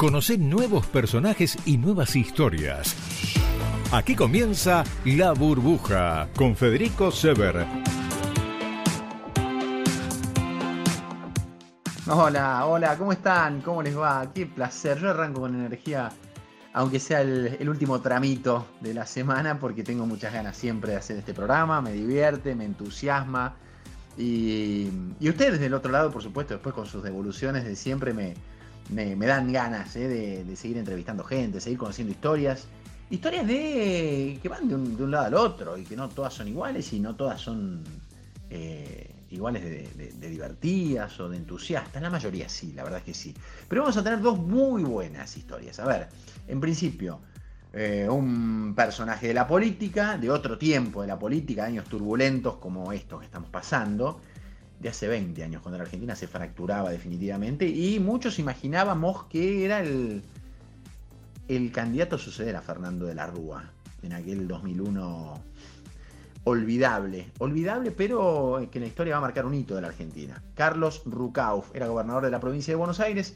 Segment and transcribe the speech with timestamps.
[0.00, 2.96] Conoce nuevos personajes y nuevas historias.
[3.92, 7.66] Aquí comienza La Burbuja con Federico Sever.
[12.06, 13.60] Hola, hola, ¿cómo están?
[13.60, 14.32] ¿Cómo les va?
[14.32, 14.98] Qué placer.
[14.98, 16.08] Yo arranco con energía,
[16.72, 21.18] aunque sea el, último tramito de la semana, porque tengo muchas ganas siempre de hacer
[21.18, 21.82] este programa.
[21.82, 23.54] Me divierte, me entusiasma.
[24.16, 24.88] Y,
[25.20, 28.32] ustedes del otro lado, por supuesto, después con sus devoluciones de siempre me,
[28.90, 30.44] me, dan ganas ¿eh?
[30.44, 32.66] de, seguir entrevistando gente, seguir conociendo historias.
[33.10, 36.92] Historias de que van de un, lado al otro y que no todas son iguales
[36.92, 37.82] y no todas son
[38.50, 42.00] eh, iguales de, divertidas o de entusiastas.
[42.00, 43.34] La mayoría sí, la verdad es que sí.
[43.68, 45.80] Pero vamos a tener dos muy buenas historias.
[45.80, 46.08] A ver,
[46.46, 47.20] en principio,
[47.72, 52.92] eh, un personaje de la política, de otro tiempo de la política, años turbulentos como
[52.92, 54.20] estos que estamos pasando
[54.80, 59.80] de hace 20 años, cuando la Argentina se fracturaba definitivamente, y muchos imaginábamos que era
[59.80, 60.22] el,
[61.48, 63.70] el candidato a suceder a Fernando de la Rúa
[64.02, 65.42] en aquel 2001
[66.44, 70.42] olvidable, olvidable, pero que en la historia va a marcar un hito de la Argentina.
[70.54, 73.34] Carlos Rucauf era gobernador de la provincia de Buenos Aires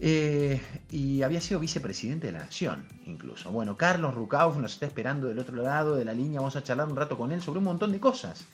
[0.00, 3.52] eh, y había sido vicepresidente de la Nación, incluso.
[3.52, 6.88] Bueno, Carlos Rucauf nos está esperando del otro lado de la línea, vamos a charlar
[6.88, 8.44] un rato con él sobre un montón de cosas.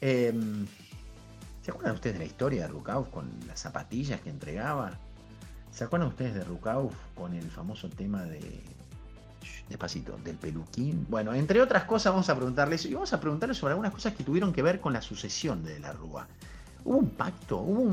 [0.00, 0.32] Eh,
[1.66, 4.92] ¿Se acuerdan ustedes de la historia de Rukauf con las zapatillas que entregaba?
[5.72, 8.62] ¿Se acuerdan ustedes de Rukauf con el famoso tema de.
[9.68, 11.04] Despacito, del peluquín?
[11.08, 12.86] Bueno, entre otras cosas, vamos a preguntarles.
[12.86, 15.80] Y vamos a preguntarles sobre algunas cosas que tuvieron que ver con la sucesión de,
[15.80, 16.28] la Rúa.
[16.84, 17.58] ¿Hubo un pacto?
[17.58, 17.90] ¿Hubo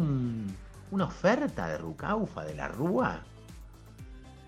[0.92, 3.24] una oferta de Rucaufa de la Rúa?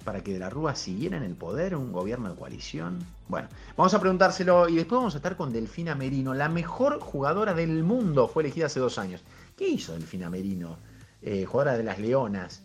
[0.06, 3.00] Para que de la Rúa siguiera en el poder un gobierno de coalición?
[3.28, 7.54] Bueno, vamos a preguntárselo y después vamos a estar con Delfina Merino, la mejor jugadora
[7.54, 9.22] del mundo, fue elegida hace dos años.
[9.58, 10.78] ¿Qué hizo Delfina Merino?
[11.22, 12.62] Eh, jugadora de las Leonas.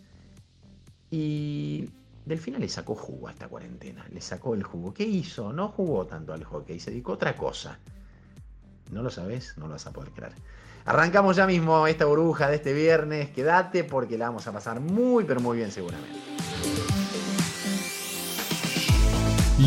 [1.09, 1.89] Y
[2.25, 4.93] Delfina le sacó jugo a esta cuarentena, le sacó el jugo.
[4.93, 5.51] ¿Qué hizo?
[5.51, 7.79] No jugó tanto al hockey, se dedicó a otra cosa.
[8.91, 9.57] ¿No lo sabes?
[9.57, 10.33] No lo vas a poder creer.
[10.85, 13.29] Arrancamos ya mismo esta burbuja de este viernes.
[13.31, 16.30] Quédate porque la vamos a pasar muy, pero muy bien seguramente.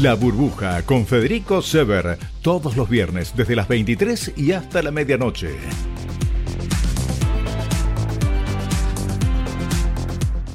[0.02, 5.50] La burbuja con Federico Sever, todos los viernes desde las 23 y hasta la medianoche.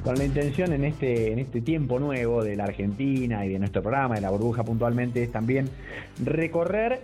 [0.03, 3.81] Con la intención en este, en este tiempo nuevo de la Argentina y de nuestro
[3.81, 5.69] programa, de la burbuja puntualmente, es también
[6.21, 7.00] recorrer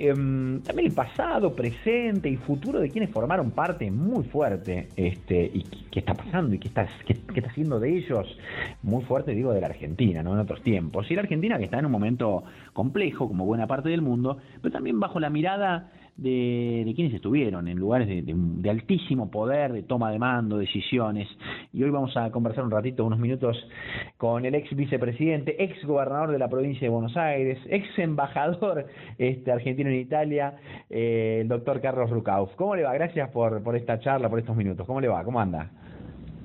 [0.00, 5.64] Em, también el pasado, presente y futuro de quienes formaron parte muy fuerte este, y
[5.90, 8.38] qué está pasando y qué está, qué, está haciendo de ellos
[8.82, 10.34] muy fuerte, digo, de la Argentina, ¿no?
[10.34, 11.10] En otros tiempos.
[11.10, 12.44] Y la Argentina que está en un momento
[12.74, 17.78] complejo, como buena parte del mundo, pero también bajo la mirada de, quienes estuvieron en
[17.78, 21.28] lugares de, altísimo poder, de toma de mando, decisiones.
[21.72, 23.56] Y hoy vamos a conversar un ratito, unos minutos,
[24.16, 28.86] con el ex vicepresidente, ex gobernador de la provincia de Buenos Aires, ex embajador
[29.16, 30.56] este, argentino en Italia,
[30.90, 32.54] eh, el doctor Carlos Rucauf.
[32.56, 32.92] ¿Cómo le va?
[32.94, 34.86] Gracias por, por esta charla, por estos minutos.
[34.86, 35.22] ¿Cómo le va?
[35.24, 35.70] ¿Cómo anda?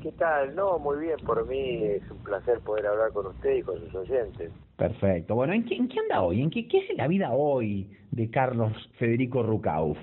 [0.03, 0.53] ¿Qué tal?
[0.53, 3.95] No, muy bien, por mí es un placer poder hablar con usted y con sus
[3.95, 4.51] oyentes.
[4.75, 5.33] Perfecto.
[5.33, 6.41] Bueno, ¿en qué, en qué anda hoy?
[6.41, 9.97] ¿En qué, qué es la vida hoy de Carlos Federico Rucauf?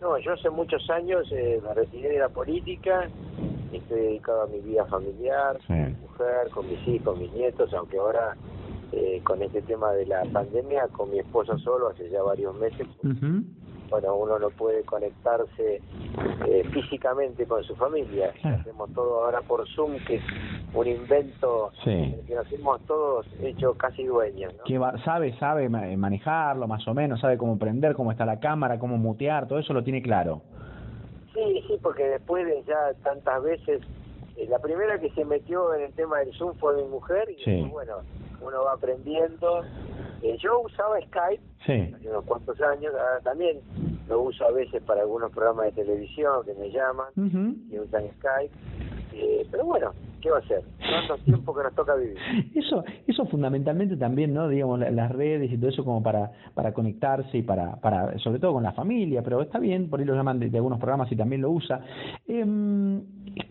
[0.00, 3.08] No, yo hace muchos años eh, me retiré de la política,
[3.72, 7.98] estoy dedicado a mi vida familiar, con mi mujer, con mis hijos, mis nietos, aunque
[7.98, 8.36] ahora
[8.92, 12.86] eh, con este tema de la pandemia, con mi esposa solo hace ya varios meses
[13.90, 15.80] bueno, uno no puede conectarse
[16.46, 18.32] eh, físicamente con su familia.
[18.42, 20.22] Hacemos todo ahora por Zoom, que es
[20.76, 24.54] un invento que nos hemos todos hecho casi dueños.
[24.56, 24.64] ¿no?
[24.64, 28.96] Que sabe, sabe manejarlo más o menos, sabe cómo prender, cómo está la cámara, cómo
[28.98, 30.42] mutear, todo eso lo tiene claro.
[31.34, 33.82] Sí, sí, porque después de ya tantas veces,
[34.36, 37.62] eh, la primera que se metió en el tema del Zoom fue mi mujer y
[37.68, 37.96] bueno,
[38.40, 39.62] uno va aprendiendo
[40.22, 43.60] eh, yo usaba Skype hace unos cuantos años, ah, también
[44.08, 47.08] lo uso a veces para algunos programas de televisión que me llaman
[47.70, 48.54] y usan Skype,
[49.12, 49.92] eh, pero bueno,
[50.26, 50.62] ¿qué va a ser?
[50.78, 52.16] Tantos tiempos que nos toca vivir.
[52.54, 54.48] Eso, eso fundamentalmente también, ¿no?
[54.48, 58.54] Digamos, las redes y todo eso como para, para conectarse y para, para, sobre todo
[58.54, 61.42] con la familia, pero está bien, por ahí lo llaman de, algunos programas y también
[61.42, 61.80] lo usa.
[62.26, 62.44] Eh,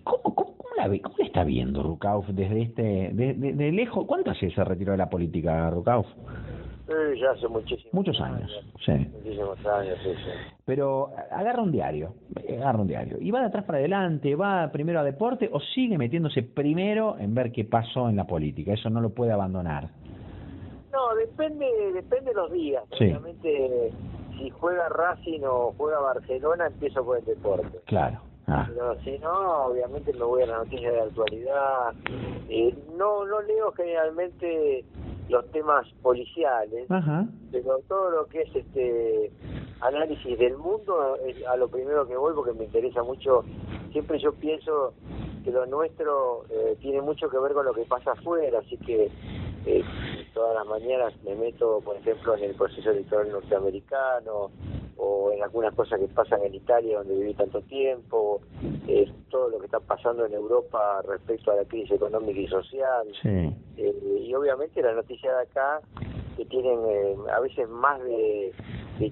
[0.04, 2.84] ¿cómo, cómo, la ve, ¿Cómo está viendo Rukauf desde este,
[3.14, 4.06] de, de, lejos?
[4.06, 6.08] ¿Cuánto hace se retiró de la política, Rukauf?
[6.88, 8.50] Ya hace muchísimos Muchos años,
[8.86, 8.92] sí.
[8.92, 10.32] Muchísimos años, sí, sí.
[10.66, 12.14] Pero agarra un diario,
[12.58, 13.18] agarra un diario.
[13.20, 14.36] ¿Y va de atrás para adelante?
[14.36, 18.74] ¿Va primero a deporte o sigue metiéndose primero en ver qué pasó en la política?
[18.74, 19.90] Eso no lo puede abandonar.
[20.92, 22.84] No, depende, depende de los días.
[22.92, 23.92] Obviamente,
[24.38, 27.80] si juega Racing o juega Barcelona, empiezo por el deporte.
[27.86, 28.22] Claro.
[28.48, 28.66] Ah.
[28.68, 31.94] Pero si no, obviamente me voy a la noticia de actualidad.
[32.48, 34.86] Eh, no, no leo generalmente
[35.30, 36.88] los temas policiales,
[37.52, 39.32] pero todo lo que es este
[39.82, 43.44] análisis del mundo es a lo primero que voy porque me interesa mucho.
[43.92, 44.94] Siempre yo pienso
[45.44, 49.10] que lo nuestro eh, tiene mucho que ver con lo que pasa afuera, así que
[49.66, 49.84] eh,
[50.34, 54.52] todas las mañanas me meto, por ejemplo, en el proceso electoral norteamericano
[54.98, 58.42] o en algunas cosas que pasan en Italia donde viví tanto tiempo,
[58.88, 63.08] eh, todo lo que está pasando en Europa respecto a la crisis económica y social.
[63.24, 65.82] Eh, y obviamente la noticia de acá
[66.36, 68.54] que tienen eh, a veces más de,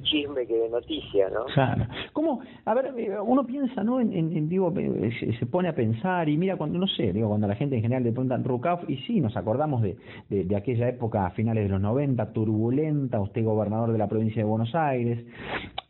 [0.03, 1.45] chisme que de noticia, ¿no?
[1.53, 1.85] Claro.
[2.13, 2.41] ¿Cómo?
[2.65, 3.99] A ver, eh, uno piensa, ¿no?
[3.99, 7.55] En, digo, eh, se, pone a pensar y mira, cuando, no sé, digo, cuando la
[7.55, 9.97] gente en general le pregunta Rukauf, y sí, nos acordamos de,
[10.29, 14.47] de, aquella época a finales de los 90, turbulenta, usted gobernador de la provincia de
[14.47, 15.25] Buenos Aires.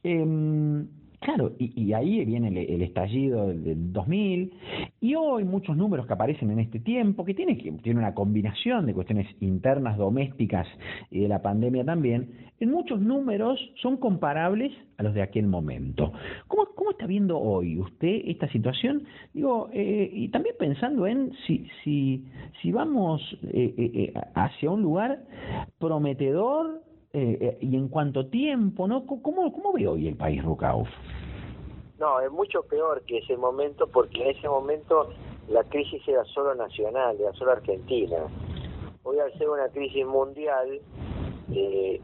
[0.03, 0.85] Eh,
[1.23, 4.53] Claro, y, ahí viene el, estallido del, 2000
[4.99, 8.93] y hoy muchos números que aparecen en este tiempo, que tiene, tiene una combinación de
[8.93, 10.67] cuestiones internas, domésticas
[11.09, 12.29] y de la pandemia también,
[12.59, 16.11] en muchos números son comparables a los de aquel momento.
[16.47, 19.03] ¿Cómo, cómo está viendo hoy usted esta situación?
[19.33, 22.25] Digo, eh, y también pensando en si, si,
[22.61, 25.23] si vamos eh, eh, hacia un lugar
[25.79, 26.83] prometedor
[27.15, 29.05] eh, eh, y en cuánto tiempo, ¿no?
[29.05, 30.89] ¿Cómo, cómo ve hoy el país Rucauf?
[31.99, 35.09] No, es mucho peor que ese momento porque en ese momento
[35.47, 38.17] la crisis era solo nacional, era solo argentina.
[39.03, 40.81] Hoy al ser una crisis mundial,
[41.53, 42.01] eh,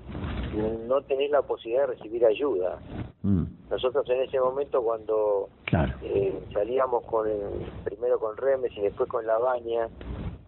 [0.88, 2.77] no tenés la posibilidad de recibir ayuda.
[3.23, 3.45] Mm.
[3.71, 5.50] Nosotros en ese momento cuando
[6.03, 7.27] eh, salíamos con
[7.83, 9.89] primero con Remes y después con La Baña,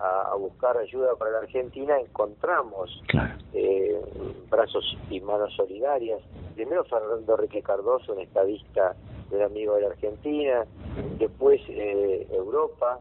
[0.01, 3.01] a, buscar ayuda para la Argentina, encontramos
[3.53, 4.01] eh,
[4.50, 6.21] brazos y manos solidarias.
[6.56, 8.95] Primero Fernando Enrique Cardoso, un estadista,
[9.30, 10.65] un amigo de la Argentina,
[11.18, 13.00] después eh, Europa,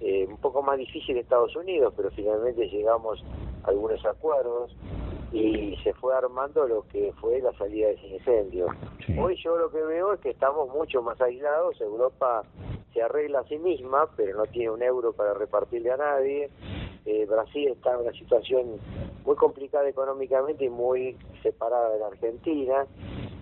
[0.00, 3.22] eh, un poco más difícil Estados Unidos, pero finalmente llegamos
[3.64, 4.74] a algunos acuerdos
[5.32, 8.66] y se fue armando lo que fue la salida de ese incendio.
[9.18, 12.42] Hoy yo lo que veo es que estamos mucho más aislados, Europa
[12.92, 16.50] se arregla a sí misma, pero no tiene un euro para repartirle a nadie.
[17.06, 18.78] Eh, Brasil está en una situación
[19.24, 22.86] muy complicada económicamente y muy separada de la Argentina.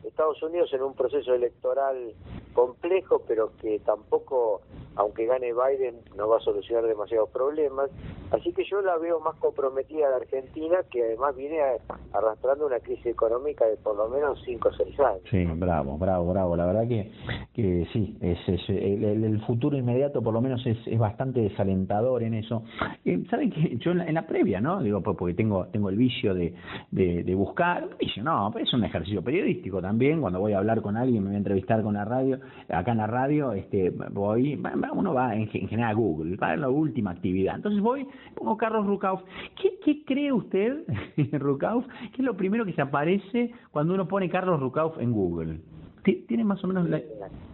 [0.05, 2.13] Estados Unidos en un proceso electoral
[2.53, 4.63] complejo, pero que tampoco,
[4.99, 7.89] aunque gane Biden, no va a solucionar demasiados problemas.
[8.33, 11.61] Así que yo la veo más comprometida a la Argentina, que además viene
[12.13, 15.21] arrastrando una crisis económica de por lo menos 5 o 6 años.
[15.31, 16.57] Sí, bravo, bravo, bravo.
[16.57, 17.13] La verdad que,
[17.55, 22.65] que sí, es, el, futuro inmediato por lo menos es, bastante desalentador en eso.
[23.05, 24.83] Eh, ¿Saben que yo en la, previa, no?
[24.83, 26.55] Digo, porque tengo tengo el vicio de,
[26.91, 31.23] de, buscar, vicio, no, es un ejercicio periodístico también, cuando voy a hablar con alguien,
[31.23, 34.57] me voy a entrevistar con la radio, acá en la radio, este, voy,
[34.93, 37.57] uno va en, general a Google, va en la última actividad.
[37.57, 39.23] Entonces voy, pongo Carlos Rucauf.
[39.61, 40.85] ¿Qué, qué cree usted,
[41.33, 45.61] Rucauf, qué es lo primero que se aparece cuando uno pone Carlos Rucauf en Google?
[46.27, 47.01] ¿Tiene más o menos la...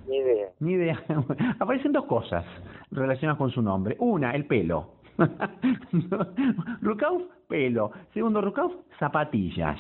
[0.06, 0.48] Ni idea.
[0.60, 1.02] Ni idea.
[1.58, 2.44] Aparecen dos cosas
[2.90, 3.96] relacionadas con su nombre.
[3.98, 4.92] Una, el pelo.
[6.81, 7.90] Rucauf, pelo.
[8.12, 9.78] Segundo, Rucauf, zapatillas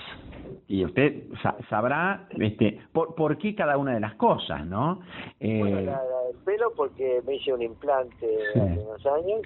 [0.68, 1.24] y usted
[1.68, 5.00] sabrá este por, por qué cada una de las cosas, ¿no?
[5.40, 9.42] Eh, bueno, la, del pelo porque me hice un implante hace unos años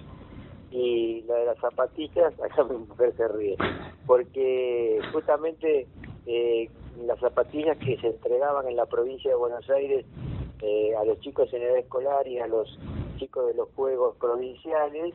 [0.70, 3.56] y la de las zapatillas, acá mi mujer se ríe,
[4.06, 5.86] porque justamente
[6.26, 6.70] eh,
[7.06, 10.04] las zapatillas que se entregaban en la provincia de Buenos Aires
[10.60, 12.78] eh, a los chicos en edad escolar y a los
[13.16, 15.14] chicos de los juegos provinciales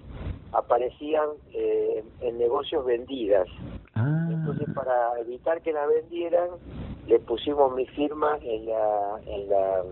[0.53, 3.47] aparecían eh, en negocios vendidas.
[3.95, 4.29] Ah.
[4.31, 6.49] Entonces, para evitar que la vendieran,
[7.07, 9.83] le pusimos mi firma en la, en la,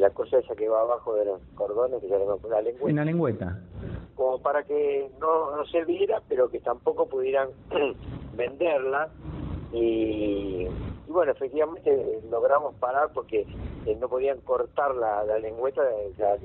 [0.00, 2.90] la cosa esa que va abajo de los cordones, que se llama la lengüeta.
[2.90, 3.60] En la lengüeta.
[4.16, 7.50] Como para que no, no se viera, pero que tampoco pudieran
[8.36, 9.08] venderla.
[9.72, 10.68] Y
[11.08, 13.46] bueno, efectivamente logramos parar porque
[13.86, 15.82] eh, no podían cortar la, la lengüeta,
[16.18, 16.36] ya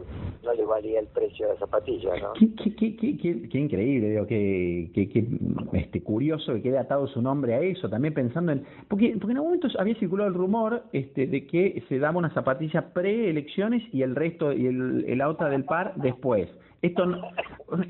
[0.44, 2.34] no le valía el precio de la zapatilla, ¿no?
[2.34, 3.18] Qué, qué, qué,
[3.50, 5.26] qué, increíble, digo, qué, qué,
[5.74, 8.66] este, curioso que quede atado su nombre a eso, también pensando en...
[8.88, 12.34] Porque, porque en algún momento había circulado el rumor este, de que se daba una
[12.34, 16.50] zapatilla pre-elecciones y el resto, y el, el otra del par después.
[16.82, 17.22] Esto no,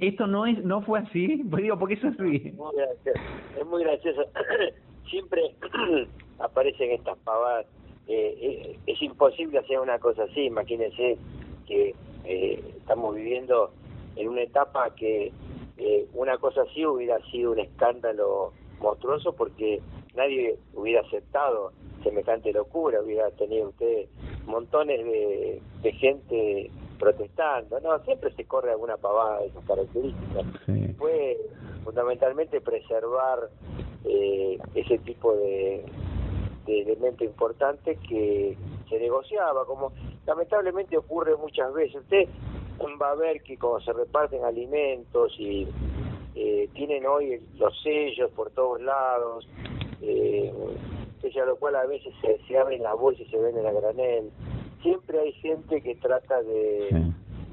[0.02, 2.54] esto no es no fue así, pues digo, porque eso es así.
[3.60, 4.24] Es muy gracioso.
[5.10, 5.42] Siempre
[6.40, 7.66] aparecen estas pavadas.
[8.08, 11.18] Eh, eh, es imposible hacer una cosa así, imagínense
[11.68, 11.94] que
[12.26, 13.72] eh, estamos viviendo
[14.16, 15.32] en una etapa que
[16.14, 19.82] una cosa así hubiera sido un escándalo monstruoso porque
[20.14, 21.72] nadie hubiera aceptado
[22.04, 24.08] semejante locura, hubiera tenido usted
[24.46, 30.46] montones de, gente protestando, no, siempre se corre alguna pavada de esas características.
[30.98, 31.38] Fue
[31.86, 33.50] fundamentalmente preservar
[34.06, 35.84] eh, ese tipo de,
[36.70, 38.56] de elemento importante que
[38.88, 39.92] se negociaba, como
[40.26, 41.96] lamentablemente ocurre muchas veces.
[42.04, 42.30] Usted
[43.02, 45.68] va a ver que como se reparten alimentos y
[46.36, 49.48] eh, tienen hoy los sellos por todos lados,
[50.02, 50.54] eh,
[51.42, 53.72] a lo cual a veces se, se abren las bolsas y se ven en la
[53.72, 54.30] granel.
[54.82, 56.90] Siempre hay gente que trata de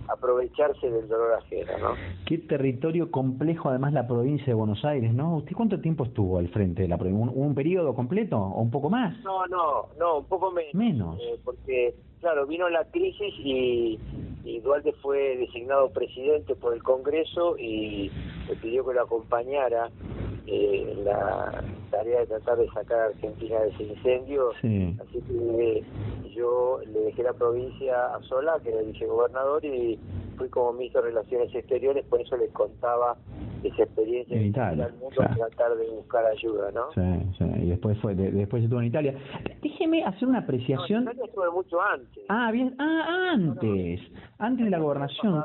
[0.08, 1.94] aprovecharse del dolor ajeno, ¿no?
[2.26, 5.36] Qué territorio complejo además la provincia de Buenos Aires, ¿no?
[5.36, 7.32] ¿Usted cuánto tiempo estuvo al frente de la provincia?
[7.34, 9.18] ¿Un, periodo completo o un poco más?
[9.22, 10.74] No, no, no, un poco menos.
[10.74, 11.18] Menos.
[11.20, 11.94] Eh, porque,
[12.26, 14.00] claro, vino la crisis y,
[14.44, 18.10] y Dualde fue designado presidente por el Congreso y
[18.48, 19.90] le pidió que lo acompañara
[20.48, 24.50] eh, la tarea de tratar de sacar a Argentina de ese incendio.
[24.50, 25.84] Así que
[26.34, 29.96] yo le dejé la provincia a Sola, que era el vicegobernador, y
[30.36, 33.16] fui como ministro de Relaciones Exteriores, por eso les contaba
[33.62, 36.92] esa experiencia en Italia, mundo tratar de buscar ayuda, ¿no?
[36.92, 39.14] Sí, sí, y después fue, después estuvo en Italia.
[39.62, 41.04] Déjeme hacer una apreciación.
[41.04, 42.15] No, en Italia estuve mucho antes.
[42.28, 44.00] Ah, bien, ah, antes,
[44.38, 45.44] antes de la gobernación.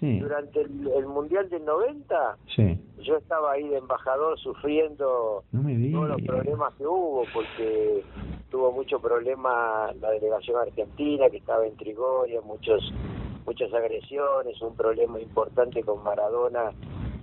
[0.00, 0.20] Sí.
[0.20, 2.78] Durante el, el, Mundial del 90, sí.
[3.02, 8.04] yo estaba ahí de embajador sufriendo todos los problemas que hubo, porque
[8.50, 12.92] tuvo mucho problema la delegación argentina, que estaba en Trigoria, muchos
[13.46, 16.72] muchas agresiones, un problema importante con Maradona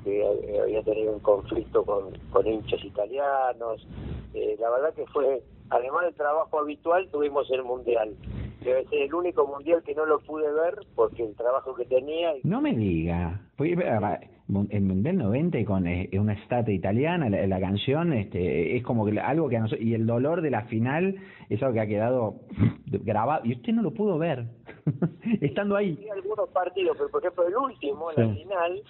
[0.04, 3.86] que había tenido un conflicto con, con hinchas italianos.
[4.34, 8.16] Eh, la verdad que fue, además del trabajo habitual, tuvimos el Mundial.
[8.64, 12.34] Debe ser el único mundial que no lo pude ver porque el trabajo que tenía.
[12.44, 13.42] No me diga.
[13.58, 19.48] El Mundial 90 con eh, una estatua italiana, la, canción, este, es como que algo
[19.48, 21.16] que Y el dolor de la final
[21.50, 22.36] es algo que ha quedado
[22.86, 23.46] grabado.
[23.46, 24.46] Y usted no lo pudo ver.
[25.42, 25.98] Estando ahí.
[26.02, 28.82] Hay algunos partidos, pero por ejemplo el último, en la final,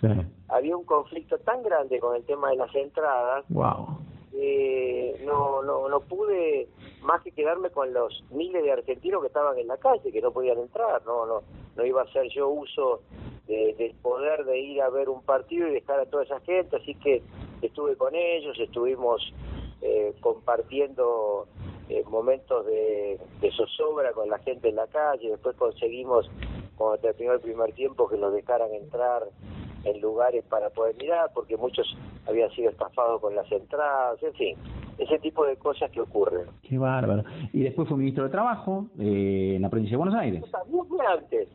[0.50, 3.46] había un conflicto tan grande con el tema de las entradas.
[3.50, 6.68] Wow eh, no, no, no pude
[7.02, 10.32] más que quedarme con los miles de argentinos que estaban en la calle, que no
[10.32, 11.42] podían entrar, no, no,
[11.76, 13.02] no iba a hacer yo uso
[13.48, 16.78] de, del poder de ir a ver un partido y dejar a toda esa gente,
[16.78, 17.22] así que
[17.62, 19.34] estuve con ellos, estuvimos
[19.82, 21.48] eh, compartiendo
[21.90, 26.30] eh, momentos de, de zozobra con la gente en la calle, después conseguimos,
[26.78, 29.28] cuando terminó el primer tiempo, que nos dejaran entrar
[29.84, 31.88] en lugares para poder mirar, porque muchos
[32.28, 34.58] habían sido estafados con las entradas, en fin,
[34.98, 36.48] ese tipo de cosas que ocurren.
[36.62, 37.24] Qué bárbaro.
[37.54, 40.44] Y después fue ministro de Trabajo eh, en la provincia de Buenos Aires.
[40.44, 41.48] Eso también fue antes.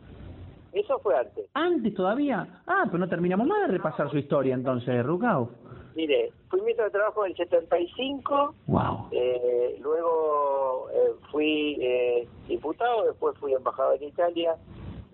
[0.72, 1.46] Eso fue antes.
[1.54, 2.62] ¿Antes todavía?
[2.66, 5.48] Ah, pero no terminamos nada de repasar su historia entonces, Rucau.
[5.96, 8.54] Mire, fui ministro de Trabajo en el 75.
[8.66, 9.08] Wow.
[9.12, 14.56] Eh, luego eh, fui eh, diputado, después fui embajador en Italia,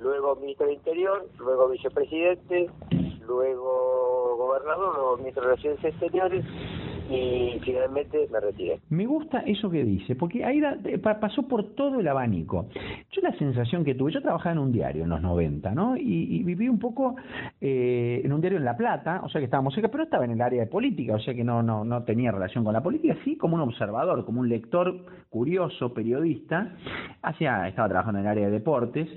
[0.03, 2.71] luego ministro de Interior, luego vicepresidente,
[3.27, 6.45] luego gobernador, luego ministro de Relaciones Exteriores
[7.13, 8.81] y finalmente me retiré.
[8.89, 10.61] Me gusta eso que dice, porque ahí
[11.21, 12.67] pasó por todo el abanico.
[13.11, 15.97] Yo la sensación que tuve, yo trabajaba en un diario en los 90, ¿no?
[15.97, 17.17] Y, viví un poco
[17.61, 20.33] eh, en un diario en La Plata, o sea que estábamos cerca, pero estaba en
[20.33, 23.17] el área de política, o sea que no, no, no tenía relación con la política,
[23.25, 26.77] sí como un observador, como un lector curioso, periodista,
[27.23, 29.09] hacia, estaba trabajando en el área de deportes,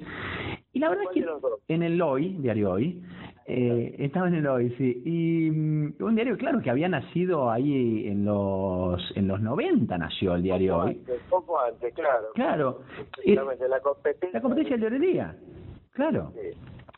[0.74, 3.02] y la verdad es que en el Hoy, diario Hoy,
[3.48, 5.02] eh, estaba en el Hoy, sí.
[5.06, 10.36] Y mm, un diario, claro, que había nacido ahí en los en los 90 nació
[10.36, 11.00] el diario Hoy.
[11.30, 12.28] poco antes, claro.
[12.34, 12.82] Claro.
[13.24, 14.30] la competencia.
[14.34, 15.36] La competencia del día.
[15.94, 16.34] Claro.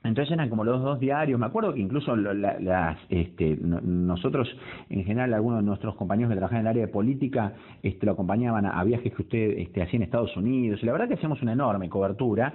[0.07, 1.39] Entonces eran como los dos diarios.
[1.39, 4.47] Me acuerdo que incluso las, este, nosotros,
[4.89, 8.13] en general, algunos de nuestros compañeros que trabajan en el área de política, este, lo
[8.13, 10.79] acompañaban a, viajes que usted este, hacía en Estados Unidos.
[10.81, 12.53] Y la verdad que hacíamos una enorme cobertura.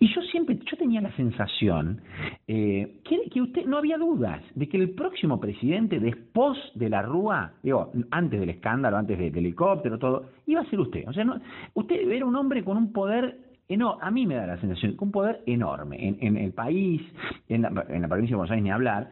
[0.00, 2.00] Y yo siempre, yo tenía la sensación
[2.48, 7.02] eh, que, que usted, no había dudas de que el próximo presidente, después de la
[7.02, 11.06] Rúa, digo, antes del escándalo, antes del helicóptero, todo, iba a ser usted.
[11.06, 11.40] O sea, no,
[11.74, 13.53] usted era un hombre con un poder
[14.00, 17.02] a mí me da la sensación un poder enorme en, el país,
[17.48, 19.10] en la, provincia de Buenos Aires ni hablar.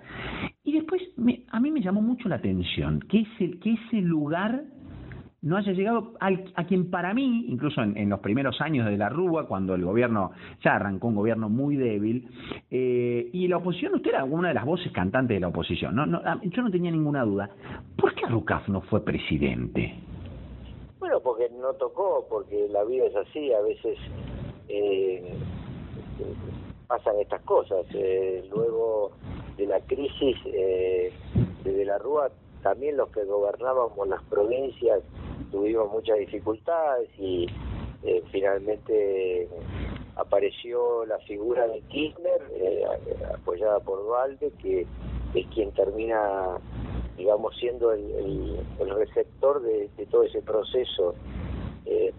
[0.65, 1.03] Y después
[1.51, 4.65] a mí me llamó mucho la atención que ese, que ese lugar
[5.43, 9.49] no haya llegado a quien para mí, incluso en, los primeros años de la Rúa,
[9.49, 10.31] cuando el gobierno
[10.63, 12.29] ya arrancó un gobierno muy débil,
[12.71, 16.07] eh, y la oposición, usted era una de las voces cantantes de la oposición, no,
[16.43, 17.51] yo no tenía ninguna duda.
[17.97, 19.95] ¿Por qué Rucaf no fue presidente?
[21.01, 23.99] Bueno, porque no tocó, porque la vida es así, a veces
[24.69, 25.35] eh,
[26.87, 27.87] pasan estas cosas.
[27.95, 29.13] Eh, luego
[29.57, 31.13] de la crisis eh,
[31.65, 32.31] de la Rúa,
[32.63, 35.01] también los que gobernábamos las provincias
[35.51, 37.47] tuvimos muchas dificultades y,
[38.05, 39.49] eh, finalmente
[40.17, 42.85] apareció la figura de Kirchner, eh,
[43.33, 44.87] apoyada por Valde, que
[45.35, 46.59] es quien termina,
[47.17, 48.59] digamos, siendo el,
[48.97, 51.15] receptor de, todo ese proceso.
[51.87, 52.13] Eh,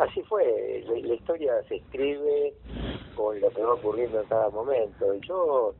[0.00, 2.54] así fue, la, historia se escribe
[3.14, 5.14] con lo que va ocurriendo en cada momento.
[5.26, 5.74] Yo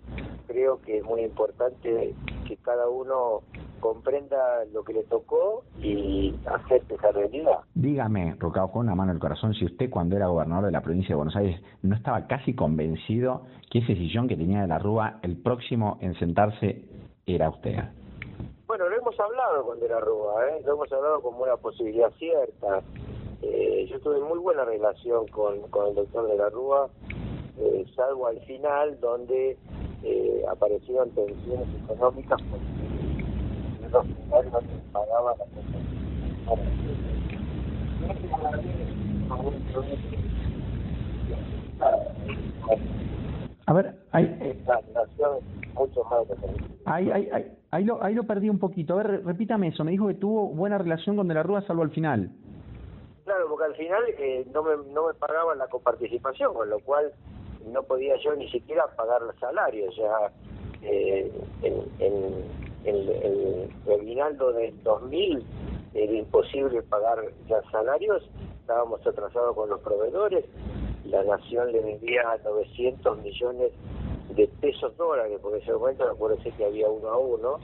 [0.46, 2.14] creo que es muy importante
[2.46, 3.42] que cada uno
[3.80, 7.58] comprenda lo que le tocó y acepte esa realidad.
[7.74, 10.82] Dígame, Rucao, con una mano en el corazón, si usted cuando era gobernador de la
[10.82, 14.78] provincia de Buenos Aires no estaba casi convencido que ese sillón que tenía de la
[14.78, 16.84] Rúa, el próximo en sentarse
[17.26, 17.76] era usted.
[18.66, 20.62] Bueno, lo hemos hablado con De la Rúa, ¿eh?
[20.64, 22.82] lo hemos hablado como una posibilidad cierta.
[23.42, 26.88] Eh, yo tuve muy buena relación con, con el doctor De la Rúa,
[27.58, 29.56] eh, salvo al final donde
[30.02, 32.40] eh, aparecieron tensiones económicas
[43.66, 44.24] a ver, hay,
[45.74, 46.26] mucho más
[46.84, 48.94] ahí, ahí, ahí, ahí, lo, ahí lo perdí un poquito.
[48.94, 49.84] A ver, repítame eso.
[49.84, 52.30] Me dijo que tuvo buena relación con De la Rúa, salvo al final.
[53.32, 57.14] Claro, porque al final eh, no, me, no me pagaban la coparticipación, con lo cual
[57.64, 59.96] no podía yo ni siquiera pagar los salarios.
[59.96, 60.30] Ya
[60.82, 62.44] eh, en, en
[62.84, 65.46] el, el del 2000
[65.94, 68.22] era imposible pagar ya salarios,
[68.60, 70.44] estábamos atrasados con los proveedores,
[71.06, 73.72] la nación le debía 900 millones
[74.36, 77.60] de pesos dólares, porque en ese momento me que había uno a uno,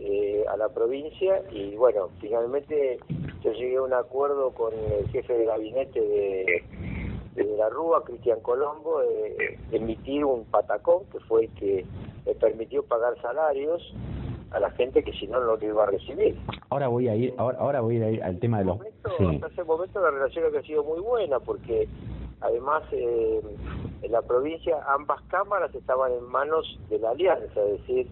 [0.00, 1.44] eh, a la provincia.
[1.52, 2.98] Y bueno, finalmente
[3.46, 6.64] yo llegué a un acuerdo con el jefe de gabinete de,
[7.36, 11.86] de la Rúa, Cristian Colombo, de emitir un patacón que fue el que
[12.24, 13.94] me permitió pagar salarios
[14.50, 16.36] a la gente que si no no lo iba a recibir.
[16.70, 18.80] Ahora voy a ir, ahora, ahora voy a ir al tema de los.
[19.04, 21.88] Hasta ese momento la relación ha sido muy buena porque
[22.40, 23.40] además eh,
[24.02, 28.08] en la provincia ambas cámaras estaban en manos de la alianza, es decir,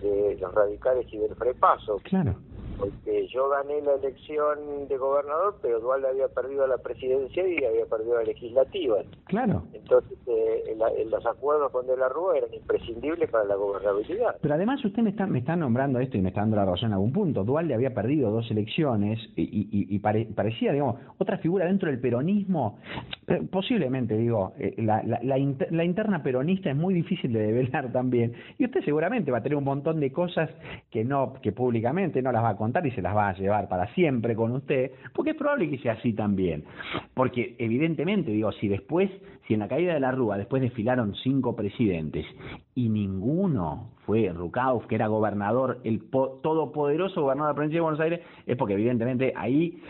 [0.00, 2.00] de los radicales y del frepaso.
[2.04, 2.34] Claro
[2.80, 7.84] porque yo gané la elección de gobernador, pero Dualde había perdido la presidencia y había
[7.86, 8.96] perdido la legislativa.
[9.26, 9.64] Claro.
[9.72, 10.76] Entonces, eh,
[11.08, 14.36] los acuerdos con De la Rúa eran imprescindibles para la gobernabilidad.
[14.40, 16.88] Pero además usted me está, me está nombrando esto y me está dando la razón
[16.88, 17.44] en algún punto.
[17.44, 22.78] Dualde había perdido dos elecciones y, parecía, digamos, otra figura dentro del peronismo.
[23.50, 28.32] Posiblemente, digo, eh, la, la, la interna peronista es muy difícil de develar también.
[28.58, 30.50] Y usted seguramente va a tener un montón de cosas
[30.90, 33.68] que no, que públicamente no las va a contar y se las va a llevar
[33.68, 36.64] para siempre con usted, porque es probable que sea así también.
[37.14, 39.10] Porque evidentemente, digo, si después,
[39.46, 42.24] si en la caída de la Rúa después desfilaron cinco presidentes
[42.74, 48.00] y ninguno fue Rucauf, que era gobernador, el todopoderoso gobernador de la provincia de Buenos
[48.00, 49.82] Aires, es porque evidentemente ahí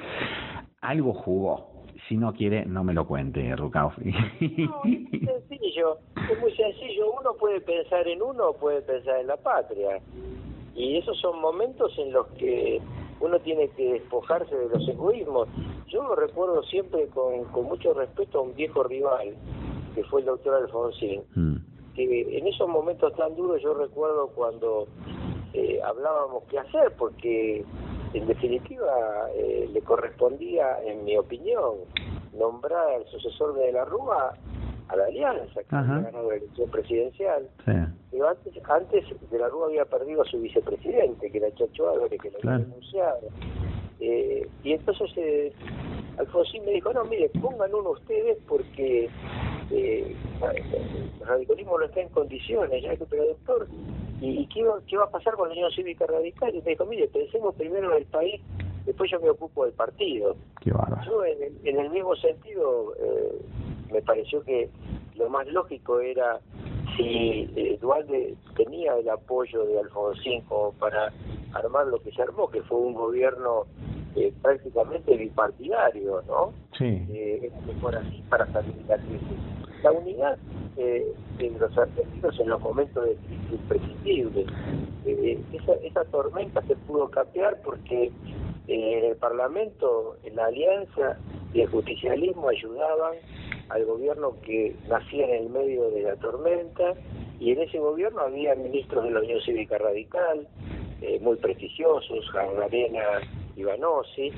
[0.81, 1.71] algo jugó
[2.09, 3.97] si no quiere, no me lo cuente, Rucauf.
[3.99, 7.13] No, es sencillo, es muy sencillo.
[7.21, 10.01] Uno puede pensar en uno puede pensar en la patria.
[10.81, 12.81] Y esos son momentos en los que
[13.21, 15.49] uno tiene que despojarse de los egoísmos.
[15.89, 19.35] Yo lo recuerdo siempre con, con mucho respeto a un viejo rival,
[19.95, 21.57] que fue el doctor Alfonsín, mm.
[21.95, 24.87] que en esos momentos tan duros yo recuerdo cuando
[25.53, 27.65] eh, hablábamos qué hacer, porque
[28.15, 31.75] en definitiva eh, le correspondía, en mi opinión,
[32.33, 34.33] nombrar al sucesor de la Rúa
[34.89, 37.49] a la Alianza, que había ganado la elección presidencial.
[38.11, 42.21] Pero antes, antes de la Rúa había perdido a su vicepresidente, que era Chacho Álvarez,
[42.21, 43.29] que lo había denunciado.
[44.01, 45.53] Eh, y entonces eh,
[46.19, 49.09] Alfonsín me dijo, no, mire, pongan uno ustedes porque
[49.71, 50.17] eh,
[51.21, 53.69] el radicalismo no está en condiciones, ya que, pero doctor,
[54.21, 56.55] ¿y, qué, qué, va a pasar con la Unión Cívica Radical?
[56.55, 58.41] Y me dijo, mire, pensemos primero en el país,
[58.85, 60.37] después yo me ocupo del partido.
[60.61, 60.71] Qué
[61.07, 63.41] yo en el, en el mismo sentido eh,
[63.93, 64.69] me pareció que
[65.15, 66.41] lo más lógico era
[67.01, 71.13] si eh, Dualde tenía el apoyo de Alfonsín como para
[71.53, 73.67] armar lo que se armó, que fue un gobierno
[74.17, 76.53] eh, prácticamente bipartidario, ¿no?
[76.77, 77.07] Sí.
[77.11, 79.39] Eh, mejor así para salir de la crisis.
[79.83, 80.39] La unidad
[80.77, 84.47] eh, de los argentinos en los momentos de crisis imprescindible.
[85.07, 88.13] Eh, esa, esa tormenta se pudo capear porque
[88.69, 91.19] en el Parlamento, en la Alianza
[91.55, 93.15] y el justicialismo ayudaban
[93.71, 96.95] al gobierno que nacía en el medio de la tormenta
[97.39, 100.47] y en ese gobierno había ministros de la Unión Cívica Radical,
[101.01, 103.21] eh, muy prestigiosos, Arena
[103.57, 104.31] Ivanosi,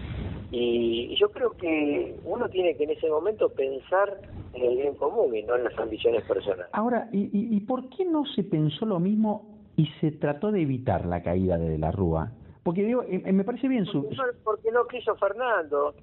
[0.52, 4.20] y, yo creo que uno tiene que en ese momento pensar
[4.52, 6.66] en el bien común y no en las ambiciones personales.
[6.72, 11.06] Ahora, ¿y, y, por qué no se pensó lo mismo y se trató de evitar
[11.06, 12.32] la caída de la Rúa?
[12.62, 14.08] Porque digo, eh, me parece bien su...
[14.44, 15.94] Porque no quiso Fernando,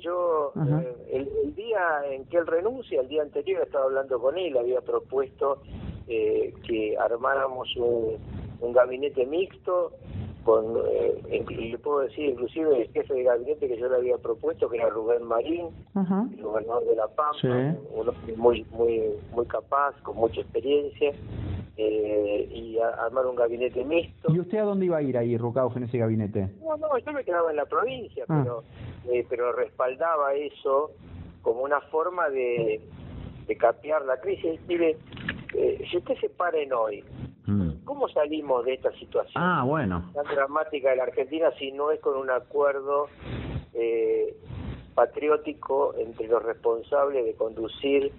[0.00, 4.56] Yo, eh, el, día en que él renuncia, el día anterior estaba hablando con él,
[4.56, 5.62] había propuesto
[6.08, 8.18] eh, que armáramos un,
[8.60, 9.92] un gabinete mixto
[10.46, 14.68] con, eh, le puedo decir inclusive el jefe de gabinete que yo le había propuesto,
[14.70, 20.16] que era Rubén Marín, el gobernador de La Pampa, uno muy, muy, muy capaz, con
[20.16, 21.12] mucha experiencia,
[21.76, 24.32] eh, y armar un gabinete mixto.
[24.32, 26.50] ¿Y usted a dónde iba a ir ahí, Rucauf, en ese gabinete?
[26.62, 28.42] No, no, yo me quedaba en la provincia, ah.
[28.42, 28.64] pero,
[29.12, 30.92] eh, pero respaldaba eso
[31.42, 32.80] como una forma de,
[33.46, 34.60] de capear la crisis.
[34.66, 34.96] Mire,
[35.54, 37.04] eh, si usted se en hoy,
[37.46, 37.84] mm.
[37.84, 40.10] ¿cómo salimos de esta situación ah, bueno.
[40.14, 43.08] tan dramática de la Argentina si no es con un acuerdo
[43.74, 44.36] eh,
[44.94, 48.12] patriótico entre los responsables de conducir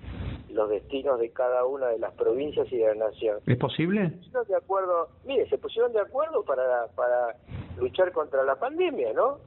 [0.50, 3.40] los destinos de cada una de las provincias y de la nación.
[3.46, 4.14] ¿Es posible?
[4.48, 7.36] de acuerdo, mire, se pusieron de acuerdo para, para
[7.78, 9.40] luchar contra la pandemia, ¿no?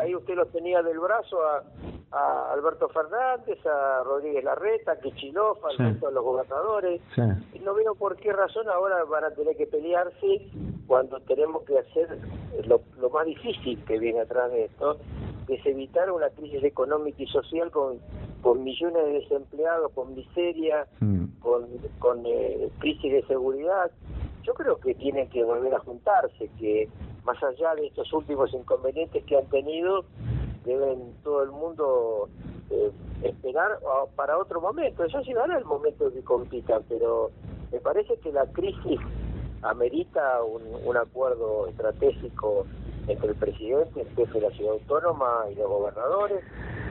[0.00, 0.16] Ahí, hmm.
[0.16, 1.62] usted los tenía del brazo a,
[2.12, 7.00] a Alberto Fernández, a Rodríguez Larreta, a Kichilov, a los gobernadores.
[7.52, 10.50] Y no veo por qué razón ahora van a tener que pelearse
[10.86, 12.18] cuando tenemos que hacer
[12.66, 14.98] lo, lo más difícil que viene atrás de esto,
[15.46, 17.98] que es evitar una crisis económica y social con,
[18.42, 21.24] con millones de desempleados, con miseria, hmm.
[21.40, 21.66] con,
[21.98, 23.90] con eh, crisis de seguridad.
[24.42, 26.88] Yo creo que tienen que volver a juntarse, que
[27.24, 30.04] más allá de estos últimos inconvenientes que han tenido,
[30.64, 32.28] deben todo el mundo
[32.70, 32.90] eh,
[33.22, 33.78] esperar
[34.14, 35.04] para otro momento.
[35.04, 37.30] Eso sí dará el momento que compitan, pero
[37.72, 39.00] me parece que la crisis
[39.62, 42.66] amerita un, un acuerdo estratégico
[43.08, 46.42] entre el presidente, el jefe de la ciudad autónoma y los gobernadores,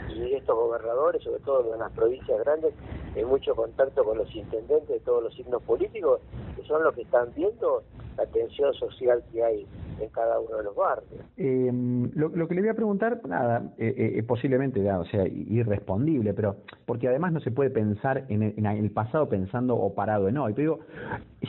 [0.09, 2.73] y estos gobernadores, sobre todo en las provincias grandes,
[3.15, 6.21] en mucho contacto con los intendentes de todos los signos políticos,
[6.67, 7.83] son los que están viendo
[8.17, 9.67] la tensión social que hay
[9.99, 11.21] en cada uno de los barrios.
[11.37, 11.71] Eh,
[12.15, 17.07] lo, que le voy a preguntar, nada, eh, eh, posiblemente, o sea, irrespondible, pero porque
[17.07, 20.53] además no se puede pensar en el, pasado pensando o parado en hoy.
[20.53, 20.85] Pero digo,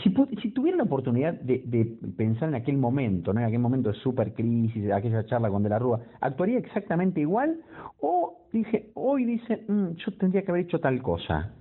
[0.03, 3.41] si, si tuviera la oportunidad de, pensar en aquel momento, ¿no?
[3.41, 7.61] en aquel momento de super crisis, aquella charla con De la Rúa, ¿actuaría exactamente igual?
[8.01, 11.53] O dije, hoy dice, mm, yo tendría que haber hecho tal cosa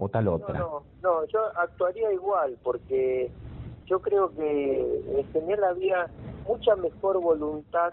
[0.00, 0.58] o tal otra.
[0.58, 3.30] No, no, yo actuaría igual porque
[3.86, 6.08] yo creo que en general había
[6.48, 7.92] mucha mejor voluntad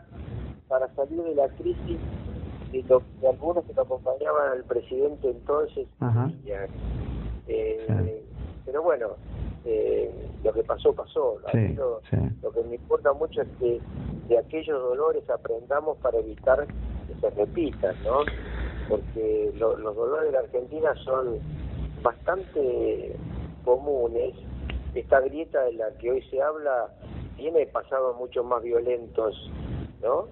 [0.70, 2.00] para salir de la crisis
[2.72, 2.84] de,
[3.22, 5.88] de algunos que lo acompañaban al presidente entonces.
[7.48, 8.24] Eh,
[8.65, 9.10] pero bueno,
[9.65, 10.12] eh,
[10.43, 11.38] lo que pasó, pasó.
[11.54, 13.82] lo, que me importa mucho es que
[14.28, 18.20] de aquellos dolores aprendamos para evitar que se repitan, ¿no?
[18.88, 21.39] Porque los dolores de la Argentina son
[22.01, 23.15] bastante
[23.63, 24.33] comunes.
[24.95, 26.89] Esta grieta de la que hoy se habla
[27.36, 29.51] tiene pasados mucho más violentos,
[30.01, 30.27] ¿no?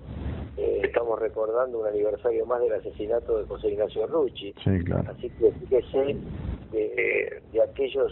[0.57, 4.53] Eh, estamos recordando un aniversario más del asesinato de José Ignacio Rucci.
[4.63, 5.11] Sí, claro.
[5.11, 6.17] Así que fíjese
[6.71, 8.11] de, de aquellos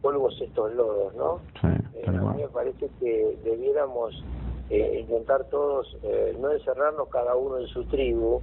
[0.00, 1.40] polvos estos lodos, ¿no?
[1.64, 4.24] Eh, a mí me parece que debiéramos
[4.70, 5.96] eh, intentar todos
[6.38, 8.40] no encerrarnos cada uno en su tribu,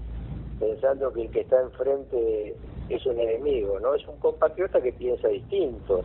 [0.59, 2.55] pensando que el que está enfrente
[2.89, 3.93] es un enemigo, ¿no?
[3.95, 6.01] Es un compatriota que piensa distinto.